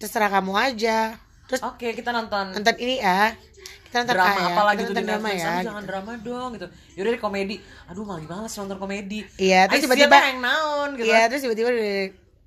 [0.02, 1.22] Terserah kamu aja.
[1.46, 3.38] Terus oke kita nonton nonton ini ya.
[3.84, 4.48] Kita nonton drama ya.
[4.48, 5.52] apa lagi kita tuh di nonton drama Netflix ya.
[5.52, 5.68] Gitu.
[5.68, 10.24] jangan drama dong gitu yaudah deh komedi aduh malah males nonton komedi Iya, terus tiba-tiba-
[10.26, 11.70] yang naon gitu Iya terus tiba-tiba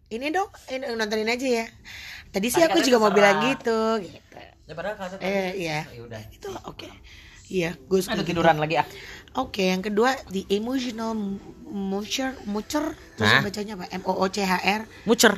[0.06, 1.66] ini dong ini nontonin aja ya.
[2.28, 4.00] Tadi sih aku juga mau bilang gitu.
[4.00, 4.36] gitu.
[4.64, 5.84] ya padahal kata Eh iya.
[5.86, 6.88] ya udah Itu oke.
[7.44, 8.32] Iya, gue suka gitu.
[8.32, 8.88] tiduran lagi ah
[9.36, 11.12] Oke, yang kedua the emotional
[11.64, 12.82] mucher mucher
[13.14, 13.84] terus bacanya apa?
[13.92, 14.82] M O O C H R.
[15.04, 15.36] mucer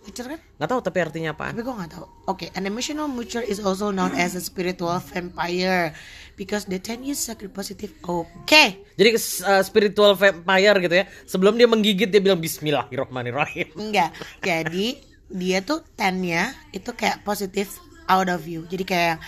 [0.00, 0.40] Mucher kan?
[0.56, 2.06] nggak tahu tapi artinya apaan Tapi gue nggak tahu.
[2.26, 5.92] Oke, an emotional mucher is also known as a spiritual vampire
[6.34, 7.92] because they tend use sacred positive.
[8.02, 8.80] Oke.
[8.96, 9.08] jadi
[9.44, 14.16] uh, spiritual vampire gitu ya sebelum dia menggigit dia bilang Bismillahirrahmanirrahim Enggak.
[14.40, 17.68] Jadi dia tuh tennya itu kayak positive
[18.08, 18.64] out of you.
[18.66, 19.20] Jadi kayak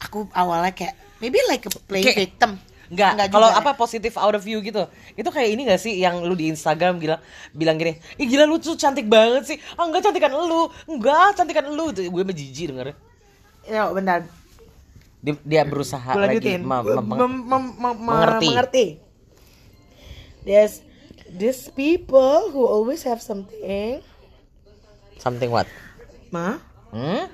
[0.00, 2.50] aku awalnya kayak maybe like a playing Kayak- victim.
[2.86, 4.86] Enggak, Enggak kalau juga apa positif out of view gitu.
[5.18, 7.20] Itu kayak ini gak sih yang lu di Instagram bilang
[7.50, 10.70] bilang gini, "Ih gila lu tuh cantik banget sih." Ah enggak cantikan lu.
[10.86, 11.90] Enggak, cantikan lu.
[11.90, 12.94] Tuh gue menjijik dengarnya.
[13.66, 14.22] Ya, bentar.
[15.18, 18.46] Dia, dia berusaha Gue lagi mem- Mem- mem- mem- mengerti.
[18.46, 18.86] mengerti.
[20.46, 20.78] There's
[21.26, 23.98] these people who always have something.
[25.18, 25.66] something what?
[26.30, 26.62] Ma?
[26.94, 27.26] Hmm?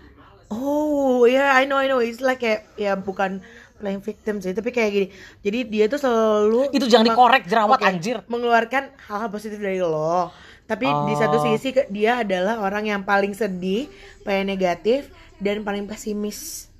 [0.48, 2.00] Oh, yeah, I know, I know.
[2.00, 3.44] It's like kayak ya bukan
[3.82, 5.06] playing victim sih, tapi kayak gini.
[5.42, 8.22] Jadi dia tuh selalu Itu jangan dikorek jerawat Oke, anjir.
[8.30, 10.30] mengeluarkan hal-hal positif dari lo.
[10.62, 11.44] Tapi di satu Oh.
[11.44, 13.90] sisi dia adalah orang yang paling sedih,
[14.22, 15.10] paling negatif
[15.42, 16.70] dan paling pesimis.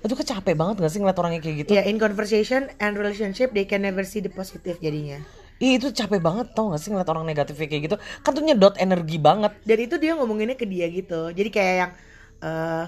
[0.00, 1.70] Itu kan capek banget gak sih ngeliat orangnya kayak gitu?
[1.70, 5.20] Ya, in conversation and relationship they can never see the positive jadinya.
[5.60, 8.72] Ih, itu capek banget tau gak sih ngeliat orang negatifnya kayak gitu Kan tuh nyedot
[8.80, 11.28] energi banget Dan itu dia ngomonginnya ke dia gitu.
[11.30, 11.92] Jadi kayak yang
[12.40, 12.84] eh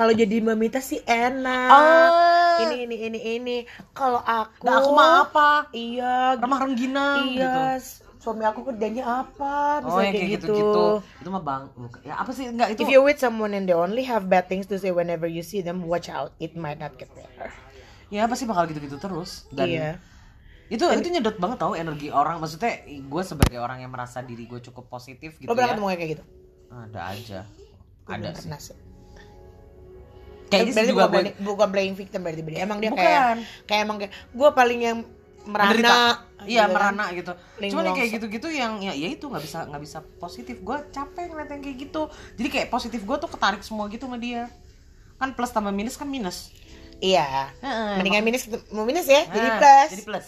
[0.00, 1.68] kalau jadi mamita sih enak.
[1.68, 2.56] Ah.
[2.64, 3.56] Ini ini ini ini.
[3.92, 5.50] Kalau aku Nah, aku mah apa?
[5.76, 7.76] Iya, Remah rengginang iya.
[7.76, 9.84] gitu Suami aku kerjanya apa?
[9.84, 10.46] Oh Misalnya yang kayak, gitu.
[10.48, 10.88] gitu-gitu
[11.20, 11.62] Itu mah bang
[12.00, 14.64] Ya apa sih enggak itu If you're with someone and they only have bad things
[14.72, 16.32] to say whenever you see them, watch out.
[16.40, 17.52] It might not get better.
[18.08, 19.90] Ya pasti bakal gitu-gitu terus Dan iya.
[20.72, 24.62] itu itu nyedot banget tau energi orang maksudnya gue sebagai orang yang merasa diri gue
[24.70, 26.24] cukup positif gitu Lo pernah ya ketemu kayak gitu?
[26.70, 27.40] ada aja
[28.06, 28.89] ada sih sih.
[30.50, 32.60] Kayaknya sih berarti juga bukan, gue playing, bukan playing victim berarti berarti.
[32.60, 33.00] Emang dia Bukan.
[33.00, 33.22] kayak
[33.64, 34.98] kayak emang kayak gue paling yang
[35.40, 35.68] merana.
[35.72, 35.96] menderita
[36.44, 36.68] iya gitu kan.
[36.68, 39.98] merana gitu Paling cuman yang kayak gitu-gitu yang ya ya itu nggak bisa nggak bisa
[40.16, 42.02] positif gue capek ngeliat yang kayak gitu
[42.36, 44.52] jadi kayak positif gue tuh ketarik semua gitu sama dia
[45.16, 46.52] kan plus tambah minus kan minus
[47.00, 47.48] Iya.
[47.64, 49.88] Heeh, Mendingan minus mau minus ya, jadi Nah, plus.
[49.96, 50.26] jadi plus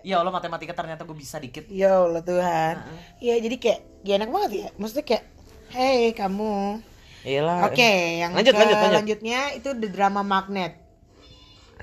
[0.00, 2.80] ya Allah matematika ternyata gue bisa dikit Ya Allah Tuhan.
[3.20, 4.68] Iya, jadi kayak ya enak banget ya.
[4.76, 5.24] Maksudnya kayak
[5.68, 6.80] hey kamu.
[7.24, 7.66] Iyalah.
[7.66, 8.94] Oke, yang lanjut, ke- lanjut, lanjut.
[8.94, 10.76] lanjutnya itu the drama magnet.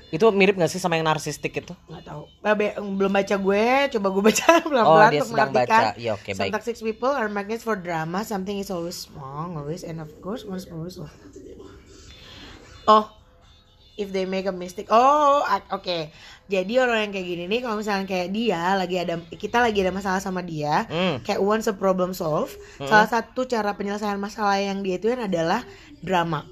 [0.08, 1.72] Itu mirip gak sih sama yang narsistik itu?
[1.88, 5.82] nggak tahu Nah, be- belum baca gue coba gue baca Oh, pelan-pelan dia untuk mengartikan
[5.88, 6.12] baca.
[6.12, 6.52] Oke, some baik.
[6.52, 10.68] toxic people are magnets for drama something is always wrong always and of course is
[10.68, 11.08] always wrong
[12.84, 13.08] oh
[13.94, 16.12] if they make a mistake oh a- oke
[16.52, 19.88] jadi orang yang kayak gini nih kalau misalnya kayak dia lagi ada kita lagi ada
[19.90, 21.16] masalah sama dia Hmm.
[21.20, 25.64] kayak once a problem solve salah satu cara penyelesaian masalah yang dia itu adalah
[25.98, 26.44] drama.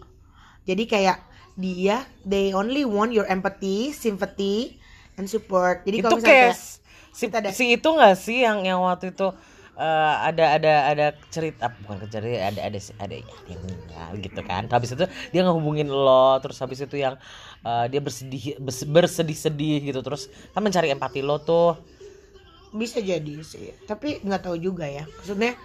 [0.62, 1.20] Jadi kayak
[1.54, 4.80] dia they only want your empathy sympathy
[5.14, 5.84] and support.
[5.84, 6.56] Jadi kalau misalnya kayak
[7.10, 9.28] si, kita ada- si itu gak sih yang yang waktu itu
[9.80, 13.14] eh, ada ada ada cerita ah, bukan cerita ada ada ada
[13.46, 14.62] yang meninggal gitu kan.
[14.66, 17.16] Habis itu dia ngehubungin lo terus habis itu yang
[17.60, 20.00] eh, dia bersedih bes- bersedih-sedih gitu.
[20.00, 21.80] Terus kan mencari empati lo tuh.
[22.70, 25.02] Bisa jadi sih tapi nggak tahu juga ya.
[25.02, 25.58] Maksudnya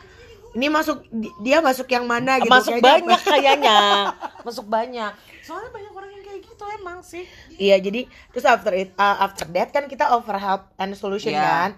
[0.52, 2.48] ini masuk di- dia masuk yang mana gitu.
[2.48, 2.90] Masuk kayaknya.
[2.90, 3.78] banyak kayaknya.
[4.48, 5.12] Masuk banyak.
[5.42, 7.26] Soalnya banyak orang yang kayak gitu emang sih.
[7.56, 8.02] Iya jadi
[8.32, 11.44] terus after it uh, after that kan kita offer help and solution Iya.
[11.44, 11.70] kan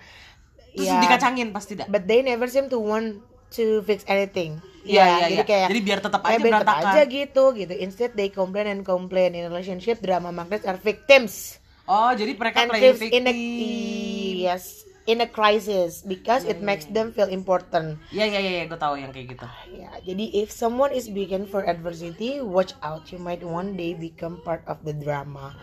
[0.77, 1.01] terus Iya.
[1.01, 3.17] dikacangin pasti dah but they never seem to want
[3.49, 5.43] to fix anything Iya, iya, jadi iya.
[5.43, 6.93] kayak Jadi biar tetap aja biar tetap berantakan.
[6.93, 12.11] aja gitu gitu instead they complain and complain in relationship drama magnets are victims oh
[12.11, 14.63] jadi mereka and playing lives in a victim yes
[15.05, 19.07] in a crisis because it makes them feel important Iya iya iya gue tahu yang
[19.09, 19.47] kayak gitu.
[19.71, 23.07] Ya, jadi if someone is beacon for adversity, watch out.
[23.07, 25.55] You might one day become part of the drama.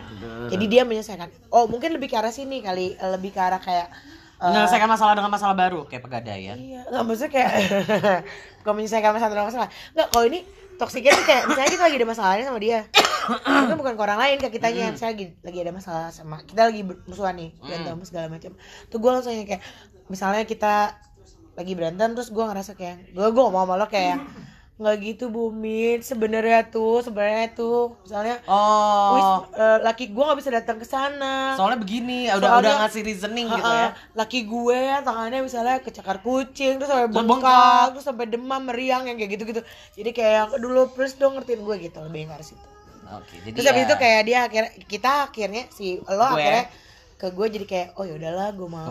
[0.48, 1.28] Jadi dia menyelesaikan.
[1.48, 3.92] Oh, mungkin lebih ke arah sini kali, lebih ke arah kayak
[4.44, 6.56] eh, Menyelesaikan masalah dengan masalah baru kayak pegadaian.
[6.60, 7.50] Iya, nggak maksudnya kayak
[8.60, 9.68] bukan menyelesaikan masalah dengan masalah.
[9.96, 10.38] Nggak, kalau ini
[10.76, 12.80] toksiknya tuh kayak misalnya kita lagi ada masalahnya sama dia.
[13.24, 16.84] Mungkin bukan ke orang lain ke kitanya, misalnya lagi, lagi ada masalah sama kita lagi
[16.84, 18.52] musuhan nih, berantem segala macam.
[18.92, 19.64] Tuh gue langsung yang kayak
[20.12, 20.92] misalnya kita
[21.54, 24.18] lagi berantem terus gue ngerasa kayak gue gue mau sama lo kayak
[24.74, 29.14] nggak gitu bumin sebenarnya tuh sebenarnya tuh misalnya Oh.
[29.14, 33.02] wis eh, laki gue nggak bisa datang ke sana Soalnya begini, udah Soalnya- udah ngasih
[33.02, 33.86] reasoning gitu Ha-ha.
[33.86, 33.88] ya.
[34.12, 37.86] Laki gue tangannya misalnya kecakar kucing terus sampai bengkak, bengkak.
[37.92, 39.62] terus sampai demam, meriang yang kayak gitu-gitu.
[39.94, 42.66] Jadi kayak dulu please dong ngertiin gue gitu lebih arah situ.
[43.06, 46.34] Oke, jadi Terus habis ya, itu kayak dia akhirnya kita akhirnya si lo Gue.
[46.34, 46.64] akhirnya
[47.14, 48.90] ke gue jadi kayak oh ya udahlah gue maafin,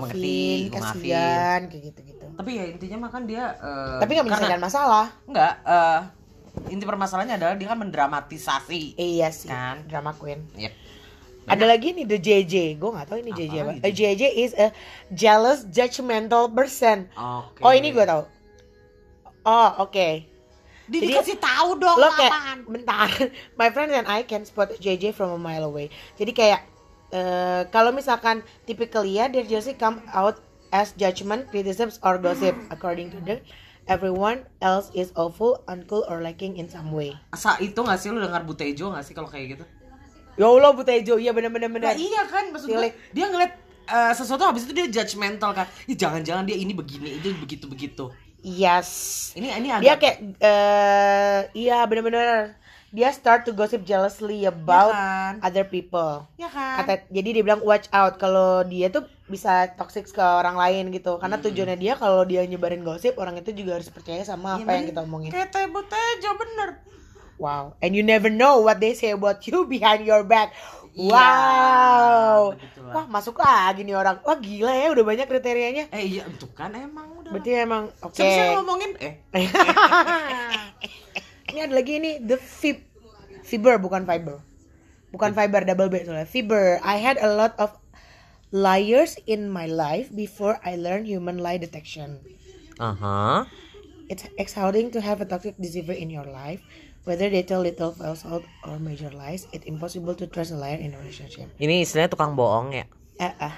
[0.66, 1.04] gue maafin.
[1.04, 2.26] kasihan kayak gitu-gitu.
[2.34, 5.06] tapi ya intinya mah kan dia eh, Tapi nggak menyelesaikan masalah.
[5.24, 6.00] Enggak, eh
[6.66, 8.96] inti permasalahannya adalah dia kan mendramatisasi.
[8.96, 9.86] Iya sih, Kan.
[9.86, 10.46] drama queen.
[10.56, 10.74] Yep.
[11.44, 13.72] Ada lagi nih the JJ, gue gak tahu ini JJ apa.
[13.76, 14.72] Apa A JJ is a
[15.10, 17.12] jealous, judgmental person.
[17.12, 17.60] Oke.
[17.60, 18.24] Oh ini gue tahu.
[19.44, 20.08] Oh oke.
[20.84, 22.58] Dia Jadi- dikasih tahu dong lo kayak apaan.
[22.66, 23.08] bentar
[23.60, 26.62] my friends and I can spot JJ from a mile away jadi kayak
[27.14, 30.42] eh, kalau misalkan typically ya dia jealousy come out
[30.74, 32.58] as judgment criticisms or gossip.
[32.74, 33.38] According to the
[33.86, 37.14] everyone else is awful uncool or lacking in some way.
[37.30, 38.10] Asa itu gak sih?
[38.10, 39.66] Lu dengar Butejo gak sih kalau kayak gitu?
[40.34, 43.54] ya Allah Butejo iya bener-bener Nah, bener iya kan maksud gue, dia ngeliat
[43.86, 45.70] eh, sesuatu habis itu dia judgmental kan.
[45.86, 48.10] Ih, jangan-jangan dia ini begini, itu begitu-begitu.
[48.42, 48.90] yes.
[49.38, 52.58] Ini ini dia agak kayak eh iya bener-bener
[52.94, 55.42] dia start to gossip jealously about kan?
[55.42, 56.78] other people ya kan?
[56.80, 61.18] kata jadi dia bilang watch out kalau dia tuh bisa toxic ke orang lain gitu
[61.18, 64.70] karena tujuannya dia kalau dia nyebarin gosip orang itu juga harus percaya sama Iya, apa
[64.72, 64.90] yang bener.
[64.90, 66.70] kita omongin Kayak Teh Butejo bener.
[67.36, 70.54] wow and you never know what they say about you behind your back
[70.94, 72.94] Iya, wow begitulah.
[72.94, 76.70] wah masuk lagi nih orang wah gila ya udah banyak kriterianya Eh iya, itu kan
[76.70, 77.34] emang udah.
[77.34, 78.90] berarti emang oke Siapa sih yang ngomongin?
[79.02, 79.14] Eh,
[81.54, 82.82] ini ada lagi nih the fib
[83.46, 84.42] fiber bukan fiber
[85.14, 87.78] bukan fiber double B soalnya fiber I had a lot of
[88.50, 92.26] liars in my life before I learned human lie detection
[92.82, 93.46] Aha.
[94.10, 96.66] it's exhausting to have a toxic deceiver in your life
[97.06, 100.94] whether they tell little falsehood or major lies it's impossible to trust a liar in
[100.94, 102.86] a relationship Ini istilahnya tukang bohong ya.
[103.22, 103.56] eh, ah.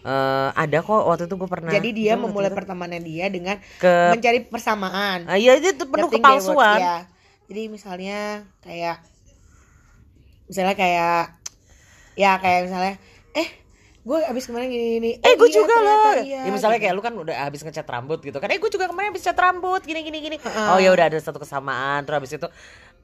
[0.00, 1.68] Eh, ada kok waktu itu gue pernah.
[1.76, 6.80] jadi dia memulai pertemanan dia dengan Ke- mencari persamaan Ah, iya itu penuh words, kepalsuan.
[7.50, 8.18] Jadi misalnya
[8.62, 9.02] kayak
[10.46, 11.34] misalnya kayak
[12.14, 12.94] ya kayak misalnya
[13.32, 13.48] eh
[14.00, 16.14] gue abis kemarin gini gini Eh gue iya, juga loh.
[16.22, 16.84] iya, ya misalnya gitu.
[16.86, 18.48] kayak lu kan udah habis ngecat rambut gitu kan.
[18.48, 20.36] Eh gue juga kemarin habis cat rambut gini gini gini.
[20.38, 20.66] Heeh.
[20.70, 22.46] Oh ya udah ada satu kesamaan terus habis itu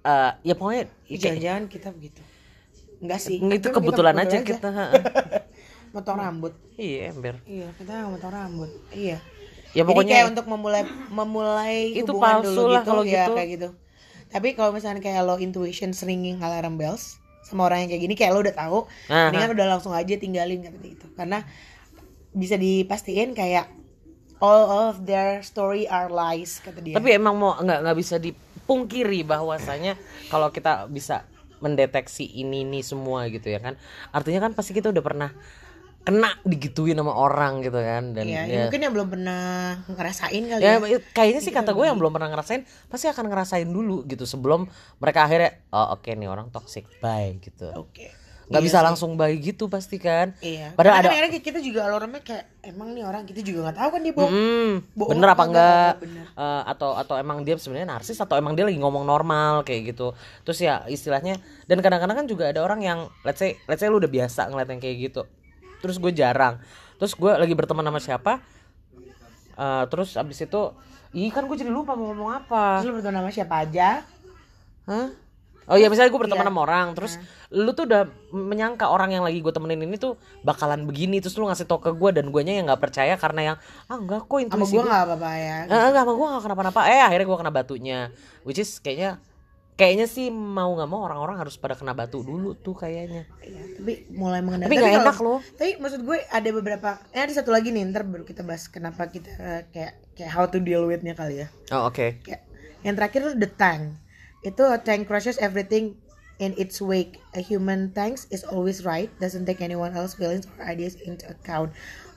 [0.06, 2.20] eh ya pokoknya ya, kayak- jangan-jangan kita begitu
[2.96, 4.68] enggak sih itu Tapi kebetulan aja kita.
[4.70, 4.90] heeh.
[5.94, 7.34] motong rambut iya ember.
[7.42, 9.18] iya kita motong rambut iya
[9.74, 13.10] Ya Jadi pokoknya kayak untuk memulai memulai Itu hubungan palsu dulu lah gitu kalau ya
[13.12, 13.32] gitu.
[13.34, 13.68] kayak gitu.
[14.30, 18.32] Tapi kalau misalnya kayak lo intuition ringing alarm bells sama orang yang kayak gini kayak
[18.34, 19.30] lo udah tahu, Aha.
[19.30, 21.06] mendingan udah langsung aja tinggalin dia gitu.
[21.14, 21.46] Karena
[22.34, 23.70] bisa dipastiin kayak
[24.42, 26.98] all of their story are lies kata dia.
[26.98, 29.94] Tapi emang mau nggak nggak bisa dipungkiri bahwasanya
[30.28, 31.24] kalau kita bisa
[31.60, 33.80] mendeteksi ini ini semua gitu ya kan
[34.12, 35.30] artinya kan pasti kita udah pernah
[36.06, 39.42] kena digituin sama orang gitu kan dan Iya, ya, mungkin yang belum pernah
[39.84, 40.98] ngerasain kali ya ya.
[41.10, 45.26] kayaknya sih kata gue yang belum pernah ngerasain pasti akan ngerasain dulu gitu sebelum mereka
[45.26, 48.14] akhirnya oh oke nih orang toxic bye gitu Oke.
[48.46, 48.86] nggak Iya bisa sih.
[48.86, 50.70] langsung bye gitu pasti kan Iya.
[50.70, 53.88] Padahal Padahal ada- akhirnya kita juga alarmnya kayak emang nih orang kita juga nggak tahu
[53.88, 54.30] kan dia bohong.
[54.30, 56.24] Hmm, Bohong bener apa enggak enggak, bener.
[56.36, 60.14] Eh, atau atau emang dia sebenarnya narsis atau emang dia lagi ngomong normal kayak gitu
[60.40, 63.98] terus ya istilahnya dan kadang-kadang kan juga ada orang yang let's say let's say lu
[63.98, 65.26] udah biasa ngeliat yang kayak gitu
[65.78, 66.56] terus gue jarang
[66.96, 68.32] terus gue lagi berteman sama siapa
[69.54, 70.62] eh, terus abis itu
[71.12, 74.04] ih kan gue jadi lupa mau ngomong apa Terus lu berteman sama siapa aja?
[74.84, 75.08] Hah?
[75.66, 76.50] Oh iya misalnya gue berteman Iya.
[76.52, 80.86] sama orang terus lu tuh udah menyangka orang yang lagi gue temenin ini tuh bakalan
[80.86, 83.96] begini terus lu ngasih tau ke gue dan guanya yang nggak percaya karena yang ah
[83.96, 85.58] enggak kok Sama intuisi gue gua- nggak apa-apa ya.
[85.64, 87.98] Eh, enggak sama gue gak kenapa-napa Eh akhirnya gue kena batunya
[88.42, 89.18] Which is kayaknya
[89.76, 94.08] Kayaknya sih mau nggak mau orang-orang harus pada kena batu dulu tuh kayaknya Iya, tapi
[94.08, 94.72] mulai mengenal.
[94.72, 95.38] Tapi nggak enak loh.
[95.52, 96.96] Tapi maksud gue ada beberapa.
[97.12, 100.48] Eh ada satu lagi nih ntar baru kita bahas kenapa kita eh, kayak kayak how
[100.48, 101.52] to deal with-nya kali ya.
[101.76, 102.42] Oh oke Kayak
[102.88, 104.00] yang terakhir tuh the tank.
[104.40, 106.00] Itu a tank crushes everything
[106.40, 107.20] in its wake.
[107.36, 111.72] A human tank is always right, doesn't take anyone else feelings or ideas into account.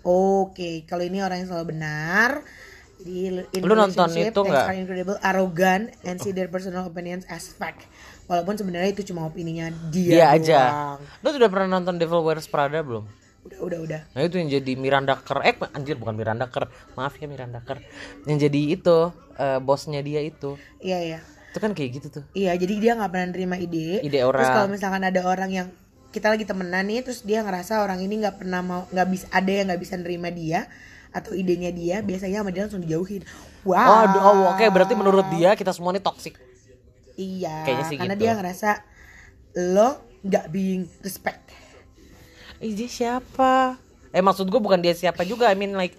[0.07, 2.43] Oke, kalau ini orang yang selalu benar.
[2.99, 4.75] In Lu nonton itu nggak?
[4.75, 7.87] incredible, arrogant, and see their personal opinions as fact.
[8.27, 10.99] Walaupun sebenarnya itu cuma opininya dia, Dia aja doang.
[11.23, 13.07] Lu sudah pernah nonton Devil Wears Prada belum?
[13.47, 14.01] Udah, udah, udah.
[14.11, 16.67] Nah itu yang jadi Miranda Kerr Eh anjir bukan Miranda Kerr
[16.99, 17.79] Maaf ya Miranda Kerr
[18.27, 18.97] Yang jadi itu
[19.39, 21.19] eh, Bosnya dia itu Iya, iya.
[21.49, 24.03] Itu kan kayak gitu tuh Iya, jadi dia nggak pernah nerima ide.
[24.03, 24.43] Ide Terus orang.
[24.43, 25.67] kalau misalkan ada orang yang
[26.11, 29.51] kita lagi temenan nih, terus dia ngerasa orang ini nggak pernah mau, nggak bisa ada
[29.53, 30.65] yang nggak bisa nerima dia
[31.09, 33.25] atau idenya dia, biasanya sama dia langsung dijauhin.
[33.65, 34.07] Oh, Wow.
[34.07, 36.39] aduh, oh oke berarti menurut dia kita semua ini toxic
[37.13, 37.67] Iya.
[37.67, 38.23] Kayaknya sih karena gitu.
[38.23, 38.69] dia ngerasa
[39.75, 39.89] lo
[40.23, 41.43] nggak being respect.
[42.59, 43.75] Eh dia siapa?
[44.09, 45.95] Eh maksud gue bukan dia siapa juga I mean like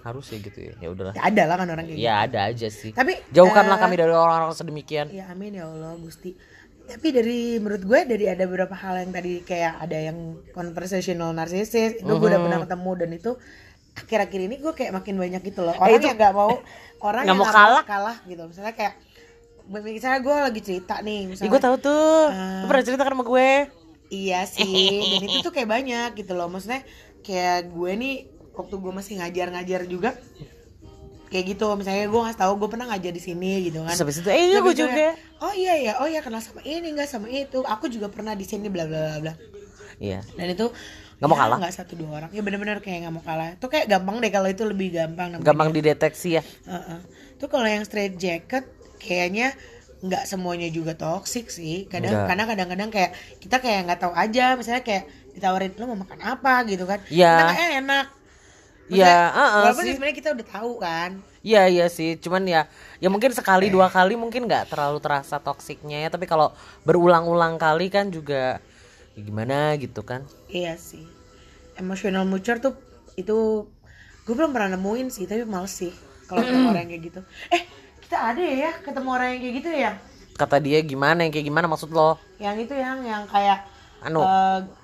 [0.00, 2.06] Harus ya gitu ya Ya udahlah Ya, ada lah kan orang kayak gitu.
[2.06, 5.98] Ya ada aja sih Tapi Jauhkanlah eh, kami dari orang-orang sedemikian Ya amin ya Allah
[5.98, 6.38] Gusti.
[6.86, 11.98] Tapi dari menurut gue dari ada beberapa hal yang tadi kayak ada yang conversational narcissist
[11.98, 13.30] itu gue udah pernah ketemu dan itu
[13.96, 15.72] akhir-akhir ini gue kayak makin banyak gitu loh.
[15.72, 16.52] Orang Eh, itu- yang nggak mau
[17.00, 17.82] orang Nggak yang mau nggak kalah.
[17.84, 18.42] kalah gitu.
[18.44, 18.94] Misalnya kayak
[19.66, 21.50] misalnya gue lagi cerita nih Ih misalnya.
[21.50, 22.20] gue tahu tuh.
[22.28, 22.60] Eh.
[22.60, 23.48] Lu pernah cerita kan sama gue?
[24.06, 25.18] Iya sih.
[25.18, 26.46] Dan itu tuh kayak banyak gitu loh.
[26.46, 26.84] Maksudnya
[27.20, 28.14] kayak gue nih
[28.52, 30.10] waktu gue masih ngajar-ngajar juga
[31.26, 31.66] kayak gitu.
[31.74, 33.90] Misalnya gue ngasih tahu gue pernah ngajar di sini gitu kan.
[33.90, 35.06] Terus habis itu Eh iya gue juga.
[35.38, 37.58] oh iya ya oh iya kenal sama ini enggak sama itu.
[37.60, 39.34] Aku juga pernah di sini bla bla bla bla.
[39.98, 40.22] Iya.
[40.32, 40.68] Dan itu
[41.16, 41.58] Nggak mau ya, kalah?
[41.64, 44.48] nggak satu dua orang ya bener-bener kayak nggak mau kalah itu kayak gampang deh kalau
[44.48, 45.46] itu lebih gampang namanya.
[45.48, 46.98] Gampang dideteksi ya Heeh.
[47.36, 49.56] tuh kalau yang straight jacket kayaknya
[49.96, 52.28] nggak semuanya juga toxic sih kadang Nggak.
[52.28, 56.52] karena kadang-kadang kayak kita kayak nggak tahu aja misalnya kayak ditawarin lo mau makan apa
[56.64, 57.32] gitu kan Iya.
[57.32, 58.06] Kita kayak enak
[58.86, 59.92] Iya, Maksudnya, heeh walaupun sih.
[59.96, 61.10] sebenarnya kita udah tahu kan
[61.42, 62.62] Iya iya sih, cuman ya
[62.98, 66.50] ya mungkin sekali dua kali mungkin nggak terlalu terasa toksiknya ya, tapi kalau
[66.82, 68.58] berulang-ulang kali kan juga
[69.16, 70.22] ya gimana gitu kan.
[70.52, 71.08] Iya sih.
[71.80, 72.76] Emotional mature tuh
[73.16, 73.64] itu
[74.28, 75.92] gue belum pernah nemuin sih, tapi males sih
[76.28, 77.20] kalau ketemu orang yang kayak gitu.
[77.48, 77.62] Eh,
[78.04, 79.92] kita ada ya ketemu orang yang kayak gitu ya?
[80.36, 82.20] Kata dia gimana yang kayak gimana maksud lo?
[82.36, 83.64] Yang itu yang yang kayak
[84.04, 84.20] Anu.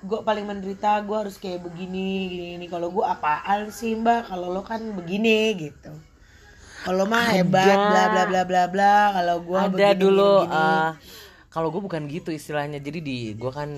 [0.01, 2.65] gue paling menderita, gue harus kayak begini, gini, gini.
[2.65, 4.27] Kalau gue apaan sih mbak?
[4.27, 5.93] Kalau lo kan begini gitu.
[6.83, 8.95] Kalau mah hebat, bla bla bla bla bla.
[9.15, 10.89] Kalau gue Ada dulu eh,
[11.53, 12.81] kalau gue bukan gitu istilahnya.
[12.81, 13.69] Jadi di gue kan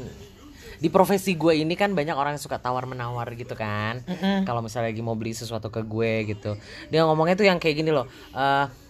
[0.80, 4.04] di profesi gue ini kan banyak orang yang suka tawar menawar gitu kan.
[4.48, 6.56] Kalau misalnya lagi mau beli sesuatu ke gue gitu,
[6.92, 8.08] dia ngomongnya tuh yang kayak gini loh.
[8.36, 8.86] eh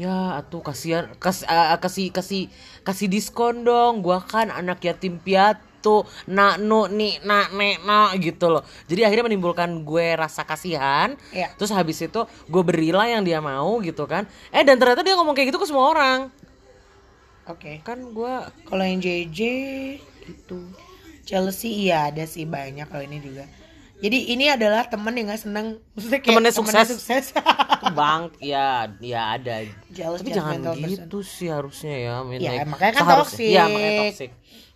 [0.00, 2.42] ya atuh kasihan kas, eh, kasih kasih
[2.86, 4.00] kasih diskon dong.
[4.00, 6.08] Gua kan anak yatim piatu.
[6.24, 8.64] Nak nu nih nak nek nak gitu loh.
[8.88, 11.16] Jadi akhirnya menimbulkan gue rasa kasihan.
[11.32, 11.52] Iya.
[11.56, 14.24] Terus habis itu gue berilah yang dia mau gitu kan.
[14.52, 16.18] Eh dan ternyata dia ngomong kayak gitu ke semua orang.
[17.48, 17.80] Oke.
[17.84, 18.34] Kan gue
[18.68, 19.40] Kalau yang JJ
[20.28, 20.58] itu
[21.30, 23.46] Chelsea iya ada sih banyak kalau ini juga.
[24.00, 26.86] Jadi ini adalah temen yang gak seneng maksudnya kayak Temennya sukses.
[26.90, 27.24] sukses.
[27.92, 29.60] bang ya ya ada.
[29.88, 30.90] Jealous, Tapi jangan judgmental person.
[30.90, 32.14] gitu sih harusnya ya.
[32.34, 33.46] Ya, makanya kan seharusnya- toxic.
[33.46, 34.30] Iya makanya toxic.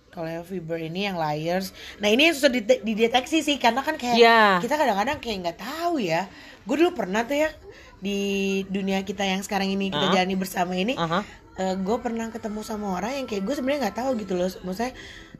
[0.08, 1.72] Kalau yang Fiber ini yang liars.
[1.98, 4.62] Nah ini yang susah dideteksi sih karena kan kayak Iya.
[4.62, 6.28] kita kadang-kadang kayak nggak tahu ya.
[6.62, 7.50] Gue dulu pernah tuh ya
[7.98, 8.20] di
[8.68, 10.12] dunia kita yang sekarang ini kita Ah.
[10.14, 10.94] jalani bersama ini.
[10.94, 11.24] Aha.
[11.54, 14.50] gue pernah ketemu sama orang yang kayak gue sebenarnya nggak tahu gitu loh.
[14.60, 14.90] Maksudnya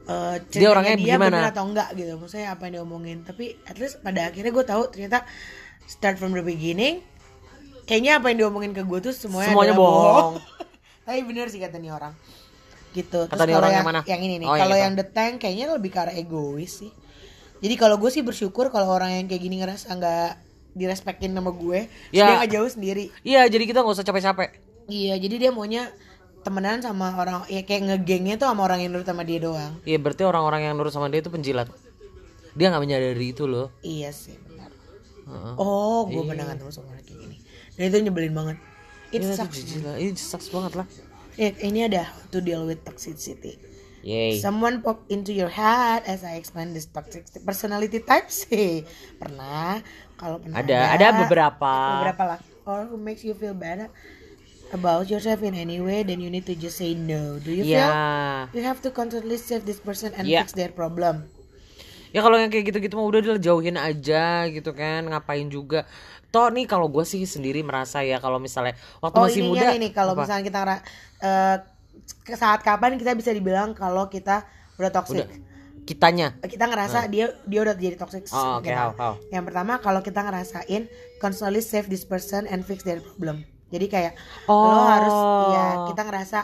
[0.04, 1.48] eh, Dia orangnya dia gimana?
[1.48, 2.16] atau enggak gitu.
[2.16, 3.18] Maksudnya apa yang dia omongin.
[3.22, 5.24] Tapi at least pada akhirnya gue tahu ternyata
[5.84, 7.00] start from the beginning.
[7.84, 10.40] Kayaknya apa yang diomongin ke gue tuh semuanya, Semuanya bohong.
[11.04, 12.14] Tapi bener sih kata nih orang.
[12.92, 13.26] gitu.
[13.26, 14.00] Kata Terus kalau orang yang, yang mana?
[14.06, 14.84] yang ini nih, Oh, yang kalau itu.
[14.86, 16.94] yang the tank kayaknya lebih ke arah egois sih.
[17.58, 20.30] Jadi kalau gue sih bersyukur kalau orang yang kayak gini ngerasa nggak
[20.72, 22.22] direspekin sama gue, Ya.
[22.24, 23.04] dia nggak jauh sendiri.
[23.20, 24.48] Iya, jadi kita nggak usah capek-capek.
[24.86, 25.90] Iya, jadi dia maunya
[26.44, 29.72] temenan sama orang ya kayak ngegengnya tuh sama orang yang nurut sama dia doang.
[29.83, 31.72] Iya, berarti orang-orang yang nurut sama dia itu penjilat.
[32.54, 33.72] Dia nggak menyadari itu loh.
[33.80, 34.70] Iya sih benar.
[35.24, 35.54] Heeh.
[35.57, 36.28] Oh, gue Iya.
[36.30, 37.37] pernah ketemu sama orang kayak gini.
[37.74, 38.57] Dan itu nyebelin banget.
[39.11, 39.54] Iya, itu sucks.
[39.57, 39.96] jijik lah.
[39.98, 40.87] Ini sucks banget lah.
[41.35, 43.59] Eh, ini ada to deal with toxicity.
[44.04, 44.37] Yay.
[44.37, 48.44] Someone pop into your head as I explain this toxic personality types.
[48.46, 48.85] Hey,
[49.16, 49.80] pernah?
[50.20, 51.72] Kalau pernah Ada, ada beberapa.
[52.04, 52.38] Beberapa lah.
[52.68, 53.88] Or who makes you feel bad
[54.72, 57.37] about yourself in any way, then you need to just say no.
[57.42, 57.85] Do you Iya.
[57.85, 57.94] feel
[58.57, 60.46] you have to constantly save this person and Iya.
[60.46, 61.27] fix their problem?
[62.14, 65.83] Ya kalau yang kayak gitu-gitu mah udah jauhin aja gitu kan, ngapain juga.
[66.31, 69.79] Toh nih kalau gue sih sendiri merasa ya kalau misalnya waktu Oh masih ininya muda
[69.83, 70.61] nih kalau misalnya kita
[71.27, 71.57] eh,
[72.22, 74.46] ke saat kapan kita bisa dibilang kalau kita
[74.79, 75.27] udah toxic?
[75.85, 76.33] kitanya.
[76.42, 78.27] Kita ngerasa dia dia udah jadi toxic.
[78.33, 78.74] Oh, oke, gitu.
[78.74, 79.12] how, how?
[79.31, 80.83] Yang pertama kalau kita ngerasain
[81.20, 83.44] constantly save this person and fix their problem.
[83.74, 84.12] Jadi kayak
[84.46, 84.62] Oh.
[84.64, 85.16] lo harus
[85.50, 86.38] ya kita ngerasa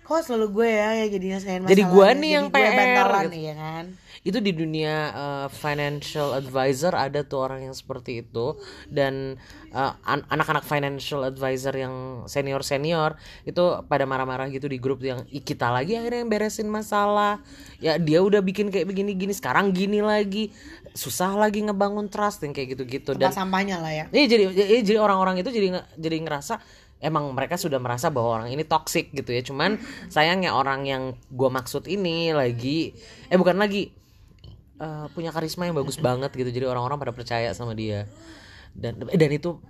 [0.00, 1.72] kok selalu gue ya yang jadi nyelesain masalah.
[1.74, 3.36] Jadi gue nih yang gue PR, bantalan gitu.
[3.36, 3.84] iya kan.
[4.18, 8.56] Itu di dunia uh, financial advisor ada tuh orang yang seperti itu
[8.88, 9.36] dan
[9.70, 13.14] uh, an- anak-anak financial advisor yang senior-senior
[13.44, 17.44] itu pada marah-marah gitu di grup yang "Ih, kita lagi akhirnya yang beresin masalah.
[17.76, 20.50] Ya dia udah bikin kayak begini-gini, sekarang gini lagi.
[20.98, 24.04] Susah lagi ngebangun trust yang kayak gitu-gitu dan sampahnya lah ya.
[24.10, 26.58] Iya jadi jadi- jadi orang-orang itu jadi jadi ngerasa
[26.98, 29.46] emang mereka sudah merasa bahwa orang ini toxic gitu ya.
[29.46, 29.78] Cuman
[30.14, 32.98] sayangnya orang yang gua maksud ini lagi
[33.30, 33.94] eh bukan lagi
[34.76, 36.50] eh, punya karisma yang bagus banget gitu.
[36.50, 38.10] Jadi orang-orang pada percaya sama dia.
[38.74, 39.62] Dan dan itu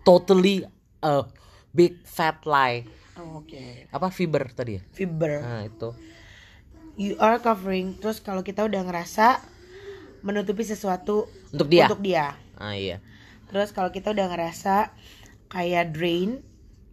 [0.00, 0.64] totally
[1.04, 1.28] a
[1.72, 2.88] big fat lie.
[3.20, 3.84] Oh, Oke.
[3.92, 4.82] Apa fiber tadi ya?
[4.96, 5.44] Fiber.
[5.44, 5.92] Nah, itu.
[6.96, 8.00] You are covering.
[8.00, 9.40] Terus kalau kita udah ngerasa
[10.20, 11.86] menutupi sesuatu Untuk dia.
[11.88, 12.36] untuk dia.
[12.56, 13.00] Ah iya.
[13.48, 14.92] Terus kalau kita udah ngerasa
[15.48, 16.44] kayak drain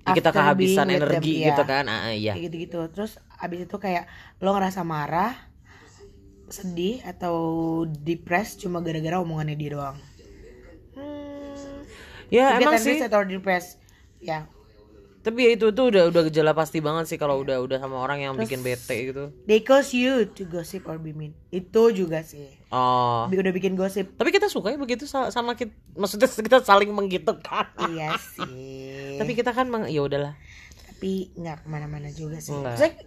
[0.07, 1.51] Ya, kita kehabisan them, energi iya.
[1.51, 1.83] gitu kan.
[1.91, 2.31] Ah ah, iya.
[2.31, 2.79] Kayak gitu-gitu.
[2.95, 4.07] Terus abis itu kayak
[4.39, 5.35] lo ngerasa marah,
[6.47, 7.35] sedih atau
[7.83, 9.97] depres cuma gara-gara omongannya dia doang.
[10.95, 11.83] Hmm,
[12.31, 13.03] Ya get emang sih.
[13.03, 13.83] atau depressed.
[14.23, 14.47] Ya.
[15.27, 18.21] Tapi ya itu tuh udah udah gejala pasti banget sih kalau udah udah sama orang
[18.21, 19.35] yang bikin bete gitu.
[19.43, 21.35] They cause you to gossip or be mean.
[21.49, 22.47] Itu juga sih.
[22.67, 23.27] Oh.
[23.27, 24.15] Udah bikin gosip.
[24.15, 27.67] Tapi kita suka ya begitu sa- sama kita maksudnya kita saling menggitukan.
[27.89, 29.15] iya sih.
[29.17, 30.31] Tapi kita kan meng- ya udahlah.
[30.87, 32.55] tapi nggak ke mana-mana juga sih.
[32.55, 32.97] Maksudnya,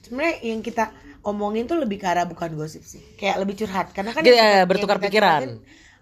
[0.00, 0.90] sebenarnya yang kita
[1.22, 3.92] omongin tuh lebih ke arah bukan gosip sih, kayak lebih curhat.
[3.92, 5.40] Karena kan Iya, kita- yang bertukar pikiran.
[5.40, 5.52] curhatin,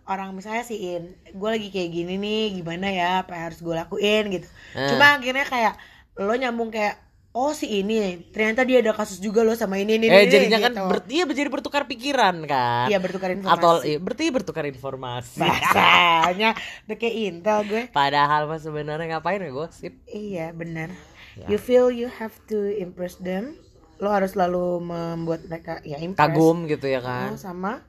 [0.03, 4.25] Orang misalnya siin, gue lagi kayak gini nih, gimana ya, apa yang harus gue lakuin
[4.35, 4.47] gitu.
[4.75, 4.91] Eh.
[4.91, 5.75] Cuma akhirnya kayak
[6.19, 6.99] lo nyambung kayak,
[7.33, 10.11] oh si ini, ternyata dia ada kasus juga lo sama ini ini.
[10.11, 10.67] Eh ini, jadinya gitu.
[10.69, 12.91] kan ber, iya jadi bertukar pikiran kan.
[12.91, 13.55] Iya bertukar informasi.
[13.57, 15.39] Atau iya, berarti bertukar informasi.
[15.39, 16.51] bahasanya
[16.91, 17.83] udah kayak intel gue.
[17.95, 19.95] Padahal mah sebenarnya ngapain ya gosip?
[20.11, 20.91] Iya benar.
[21.39, 21.47] Ya.
[21.47, 23.55] You feel you have to impress them.
[24.03, 26.27] Lo harus selalu membuat mereka ya impress.
[26.27, 27.39] Kagum gitu ya Oh, kan.
[27.39, 27.87] sama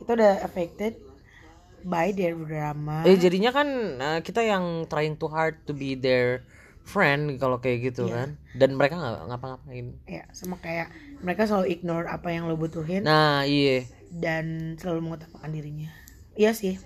[0.00, 0.94] kita udah affected
[1.82, 3.02] by their drama.
[3.02, 6.42] Eh jadinya kan eh, kita yang trying too hard to be their
[6.82, 8.14] friend kalau kayak gitu Iya.
[8.14, 8.28] kan.
[8.54, 9.86] Dan mereka nggak ngapa-ngapain.
[10.04, 10.88] Ya sama kayak
[11.20, 13.84] mereka selalu ignore apa yang lo butuhin Nah, iya.
[14.08, 15.90] dan selalu mengutamakan dirinya.
[16.32, 16.80] Iya sih.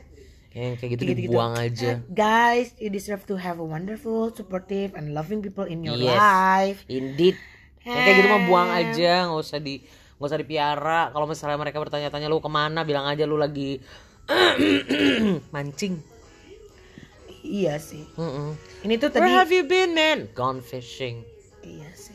[0.52, 1.31] Yang kayak gitu Gitu-gitu.
[1.31, 1.96] dibuang aja.
[1.96, 6.12] Eh, Guys, you deserve to have a wonderful, supportive, and loving people in your Yes.
[6.12, 6.78] life.
[6.87, 7.38] Indeed.
[7.81, 9.81] Yang kayak gitu mah buang aja, nggak usah di
[10.14, 11.00] nggak usah dipiara.
[11.09, 13.83] Kalau misalnya mereka bertanya-tanya lu ke mana, bilang aja lu lagi
[15.55, 16.01] mancing.
[17.42, 18.07] Iya sih.
[18.14, 18.55] Mm-mm.
[18.83, 20.31] Ini tuh Where tadi have you been, man?
[20.33, 21.27] Gone fishing.
[21.61, 22.14] Iya sih.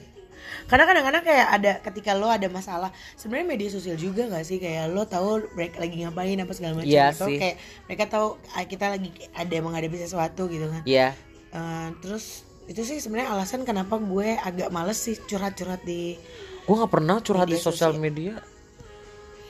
[0.67, 4.91] Karena kadang-kadang kayak ada ketika lo ada masalah, sebenarnya media sosial juga gak sih kayak
[4.91, 7.39] lo tahu mereka lagi ngapain apa segala macam Iya atau sih.
[7.39, 7.56] kayak
[7.88, 10.84] mereka tahu ah, kita lagi ada menghadapi sesuatu gitu kan.
[10.84, 11.15] Iya.
[11.51, 16.19] Eh, terus itu sih sebenarnya alasan kenapa gue agak males sih curhat-curhat di
[16.67, 17.95] Gue nggak pernah curhat di sosial.
[17.95, 18.36] media.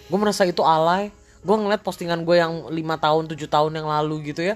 [0.06, 1.10] Gue merasa itu alay.
[1.42, 4.56] Gue ngeliat postingan gue yang lima tahun, tujuh tahun yang lalu gitu ya.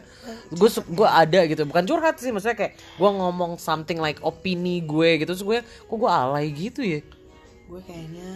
[0.49, 1.63] Gue gue ada gitu.
[1.63, 5.31] Bukan curhat sih, maksudnya kayak gue ngomong something like opini gue gitu.
[5.31, 6.99] Terus gue, kok gue alay gitu ya.
[7.65, 8.29] gue kayaknya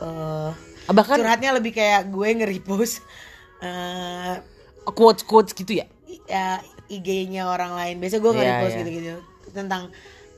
[0.00, 0.50] eh
[0.82, 3.04] Ah, Bahkan curhatnya lebih kayak gue nge-repost
[3.60, 4.34] eh
[4.88, 5.86] quotes quotes gitu ya.
[6.26, 6.58] ya,
[6.88, 8.00] IG-nya orang lain.
[8.00, 8.80] Biasa gue Iya, nge-repost iya.
[8.80, 9.14] gitu-gitu
[9.52, 9.92] tentang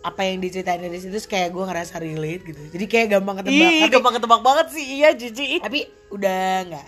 [0.05, 2.61] apa yang diceritain dari situ kayak gue ngerasa relate gitu.
[2.77, 3.57] Jadi kayak gampang ketebak.
[3.57, 4.85] Ih, Tapi, gampang ketebak banget sih.
[5.01, 5.45] Iya, Cici.
[5.65, 5.81] tapi
[6.13, 6.87] udah nggak.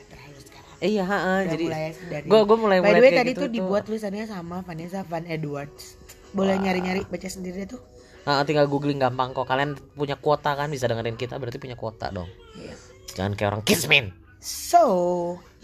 [0.76, 1.64] Iya, heeh, jadi
[2.28, 5.24] gue gue mulai By mulai the way tadi gitu tuh dibuat tulisannya sama Vanessa Van
[5.24, 5.96] Edwards.
[6.36, 7.82] Boleh nyari-nyari baca sendiri deh tuh.
[8.28, 9.46] Ah, tinggal googling gampang kok.
[9.48, 12.28] Kalian punya kuota kan bisa dengerin kita berarti punya kuota dong.
[12.58, 12.74] Iya.
[13.16, 14.12] Jangan kayak orang kismin.
[14.42, 14.84] So,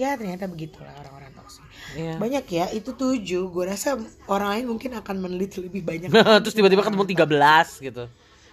[0.00, 1.62] ya ternyata begitulah orang-orang toksik.
[1.98, 2.16] Iya.
[2.16, 3.52] Banyak ya, itu tujuh.
[3.52, 3.98] Gue rasa
[4.30, 6.08] orang lain mungkin akan meneliti lebih banyak.
[6.46, 8.04] Terus tiba-tiba ketemu 13 gitu.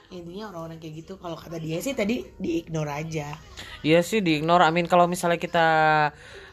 [0.10, 3.38] Intinya orang-orang kayak gitu kalau kata dia sih tadi di ignore aja.
[3.86, 4.66] Iya sih di ignore.
[4.66, 5.68] Amin kalau misalnya kita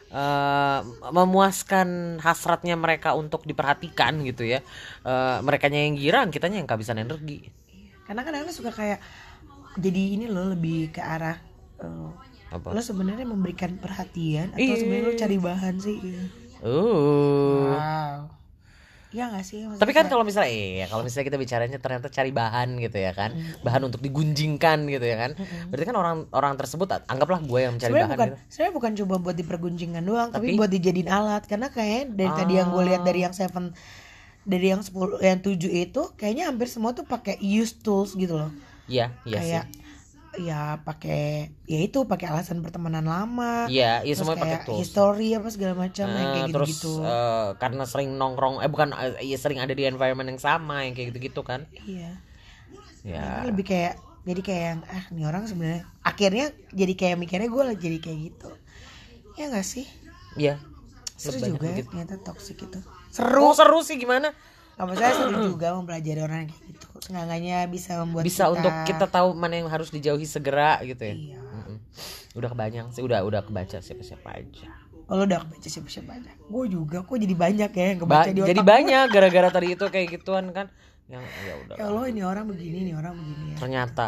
[0.07, 0.79] eh,
[1.11, 4.59] memuaskan hasratnya mereka untuk diperhatikan gitu ya.
[5.03, 7.47] Eh, merekanya yang girang, kitanya yang kehabisan energi.
[8.07, 8.99] Karena kadang-kadang suka kayak
[9.77, 11.37] jadi ini loh lebih ke arah
[11.83, 12.09] eh,
[12.47, 12.71] Apa?
[12.71, 14.79] lo sebenarnya memberikan perhatian atau Iya.
[14.79, 15.97] sebenarnya lo cari bahan sih?
[16.63, 17.75] Uh.
[17.75, 18.36] Wow.
[19.07, 19.63] Iya gak sih?
[19.63, 22.97] Maksudnya Tapi kan kayak- kalau misalnya iya kalau misalnya kita bicaranya ternyata cari bahan gitu
[22.97, 23.31] ya kan.
[23.61, 25.31] Bahan untuk digunjingkan gitu ya kan.
[25.67, 28.39] Berarti kan orang orang tersebut anggaplah gue yang mencari sebenarnya bahan bukan gitu.
[28.49, 32.53] sebenarnya bukan coba buat dipergunjingkan doang tapi, Tapi- buat dijadiin alat karena kayaknya dari tadi
[32.53, 33.39] yang gue lihat dari yang Ah.
[33.39, 33.65] seven
[34.43, 38.51] dari yang 10 yang 7 itu kayaknya hampir semua tuh pakai use tools gitu loh
[38.87, 39.86] Iya, iya kayak sih.
[40.37, 44.79] Ya pakai ya itu pakai alasan pertemanan lama Iya, iya terus semuanya pakai tools.
[44.85, 48.89] history apa segala macam yang Nah, kayak terus gitu-gitu eh, karena sering nongkrong eh bukan
[48.93, 51.65] eh, iya sering ada di environment yang sama yang kayak gitu-gitu kan.
[51.83, 52.21] iya
[53.07, 53.23] Ya.
[53.23, 53.93] Karena lebih kayak
[54.27, 58.19] jadi kayak yang ah nih orang sebenarnya akhirnya jadi kayak mikirnya gue lagi jadi kayak
[58.29, 58.49] gitu
[59.39, 59.87] ya gak sih
[60.35, 60.59] Iya.
[61.15, 61.89] seru juga ya begitu.
[61.89, 62.79] ternyata toxic itu
[63.09, 64.35] Seru seru sih gimana?
[64.77, 66.87] Apa saya seru juga mempelajari orang yang kayak gitu.
[67.01, 71.15] Seenggaknya bisa membuat Bisa untuk kita tahu mana yang harus dijauhi segera gitu ya.
[71.17, 71.39] Iya.
[71.41, 71.77] Mm-mm.
[72.37, 74.69] Udah kebanyak sih, udah udah kebaca siapa-siapa aja.
[75.09, 76.31] Oh, lo udah kebaca siapa-siapa aja.
[76.45, 79.67] Gue juga kok jadi banyak ya yang Ba- kebaca di otak jadi banyak gara-gara tadi
[79.73, 80.69] itu kayak gituan kan.
[81.09, 81.75] Yang ya udah.
[81.79, 83.57] Ya Allah ini orang begini, ini orang begini ya.
[83.57, 84.07] Ternyata.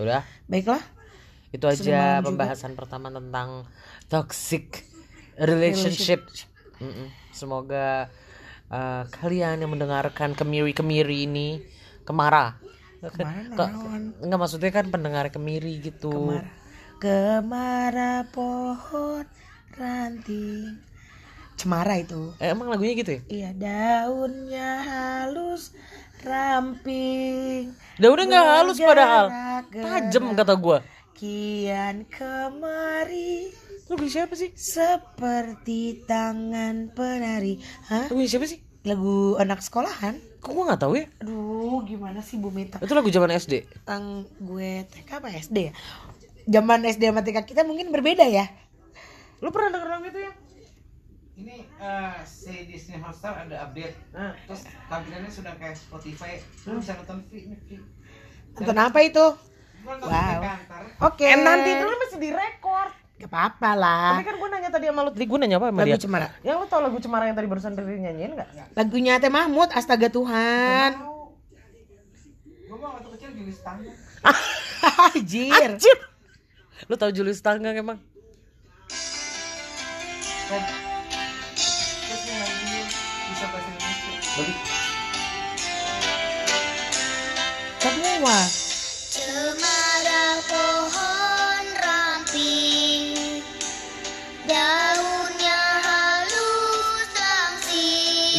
[0.00, 0.80] Udah, Baiklah.
[1.50, 3.66] itu aja pembahasan pertama tentang
[4.06, 4.86] toxic
[5.36, 6.24] relationship.
[6.80, 7.10] Mm-mm.
[7.34, 8.08] Semoga
[8.70, 11.60] uh, kalian yang mendengarkan kemiri-kemiri ini
[12.06, 12.56] kemara.
[13.00, 14.02] Ke mana Ke- naon?
[14.22, 16.12] Enggak maksudnya kan pendengar kemiri gitu.
[16.14, 16.48] Kemara.
[17.00, 19.24] Kemara pohon
[19.74, 20.80] ranting.
[21.56, 22.32] Cemara itu.
[22.40, 23.20] Eh, emang lagunya gitu ya?
[23.28, 25.76] Iya, daunnya halus
[26.24, 27.72] ramping.
[28.00, 29.26] Udah nggak halus padahal.
[29.68, 30.80] Tajem kata gua.
[31.16, 33.52] Kian kemari
[33.90, 34.54] Lu beli siapa sih?
[34.54, 37.58] seperti tangan penari.
[37.90, 38.06] Hah?
[38.06, 38.62] Lagu siapa sih?
[38.86, 40.14] Lagu anak sekolahan?
[40.38, 41.10] Kok gua nggak tahu ya?
[41.26, 42.78] Aduh, gimana sih Bu Mita?
[42.78, 43.66] Itu lagu zaman SD.
[43.82, 45.72] Tang gue TK apa SD ya?
[46.46, 48.46] Zaman SD sama TK kita mungkin berbeda ya.
[49.42, 50.32] Lu pernah denger lagu itu ya?
[51.34, 54.14] Ini eh, si Disney Hotstar ada update.
[54.14, 56.38] Nah, Terus tampilannya sudah kayak Spotify.
[56.70, 57.82] Lu bisa nonton free nih, free.
[58.54, 59.26] Nonton apa itu?
[59.82, 60.40] Wow.
[61.10, 61.26] Oke.
[61.26, 62.99] eh nanti itu lu masih direkord.
[63.20, 64.16] Gak apa-apa lah.
[64.16, 65.12] Tapi kan gua nanya tadi sama lu.
[65.12, 66.00] Tadi gua nanya apa sama Lagu dia?
[66.00, 66.28] Cemara.
[66.40, 68.48] Yang lu tau lagu Cemara yang tadi barusan Riri nyanyiin gak?
[68.72, 70.90] Lagunya Teh Mahmud, Astaga Tuhan.
[70.96, 71.36] Tahu.
[72.72, 73.92] Gua mah waktu kecil Julius Tangga.
[75.12, 75.52] Anjir.
[75.52, 75.98] Anjir.
[76.88, 78.00] Lu tau Julius Tanggang emang?
[80.48, 82.82] Terus yang lainnya
[83.28, 84.16] bisa bahasa Indonesia.
[87.84, 88.69] Semua.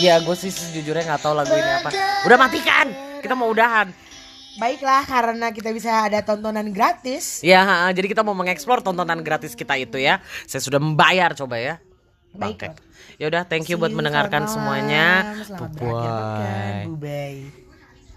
[0.02, 1.90] Iya, gue sih sejujurnya nggak tahu lagu ini apa.
[2.26, 2.88] Udah matikan.
[3.22, 3.94] Kita mau udahan.
[4.58, 7.40] Baiklah karena kita bisa ada tontonan gratis.
[7.46, 10.20] Ya, ha, ha, jadi kita mau mengeksplor tontonan gratis kita itu ya.
[10.50, 11.76] Saya sudah membayar coba ya.
[12.36, 12.74] Baik.
[13.22, 15.38] Ya udah, thank you buat See you, mendengarkan semuanya.
[15.56, 17.61] Bye bye.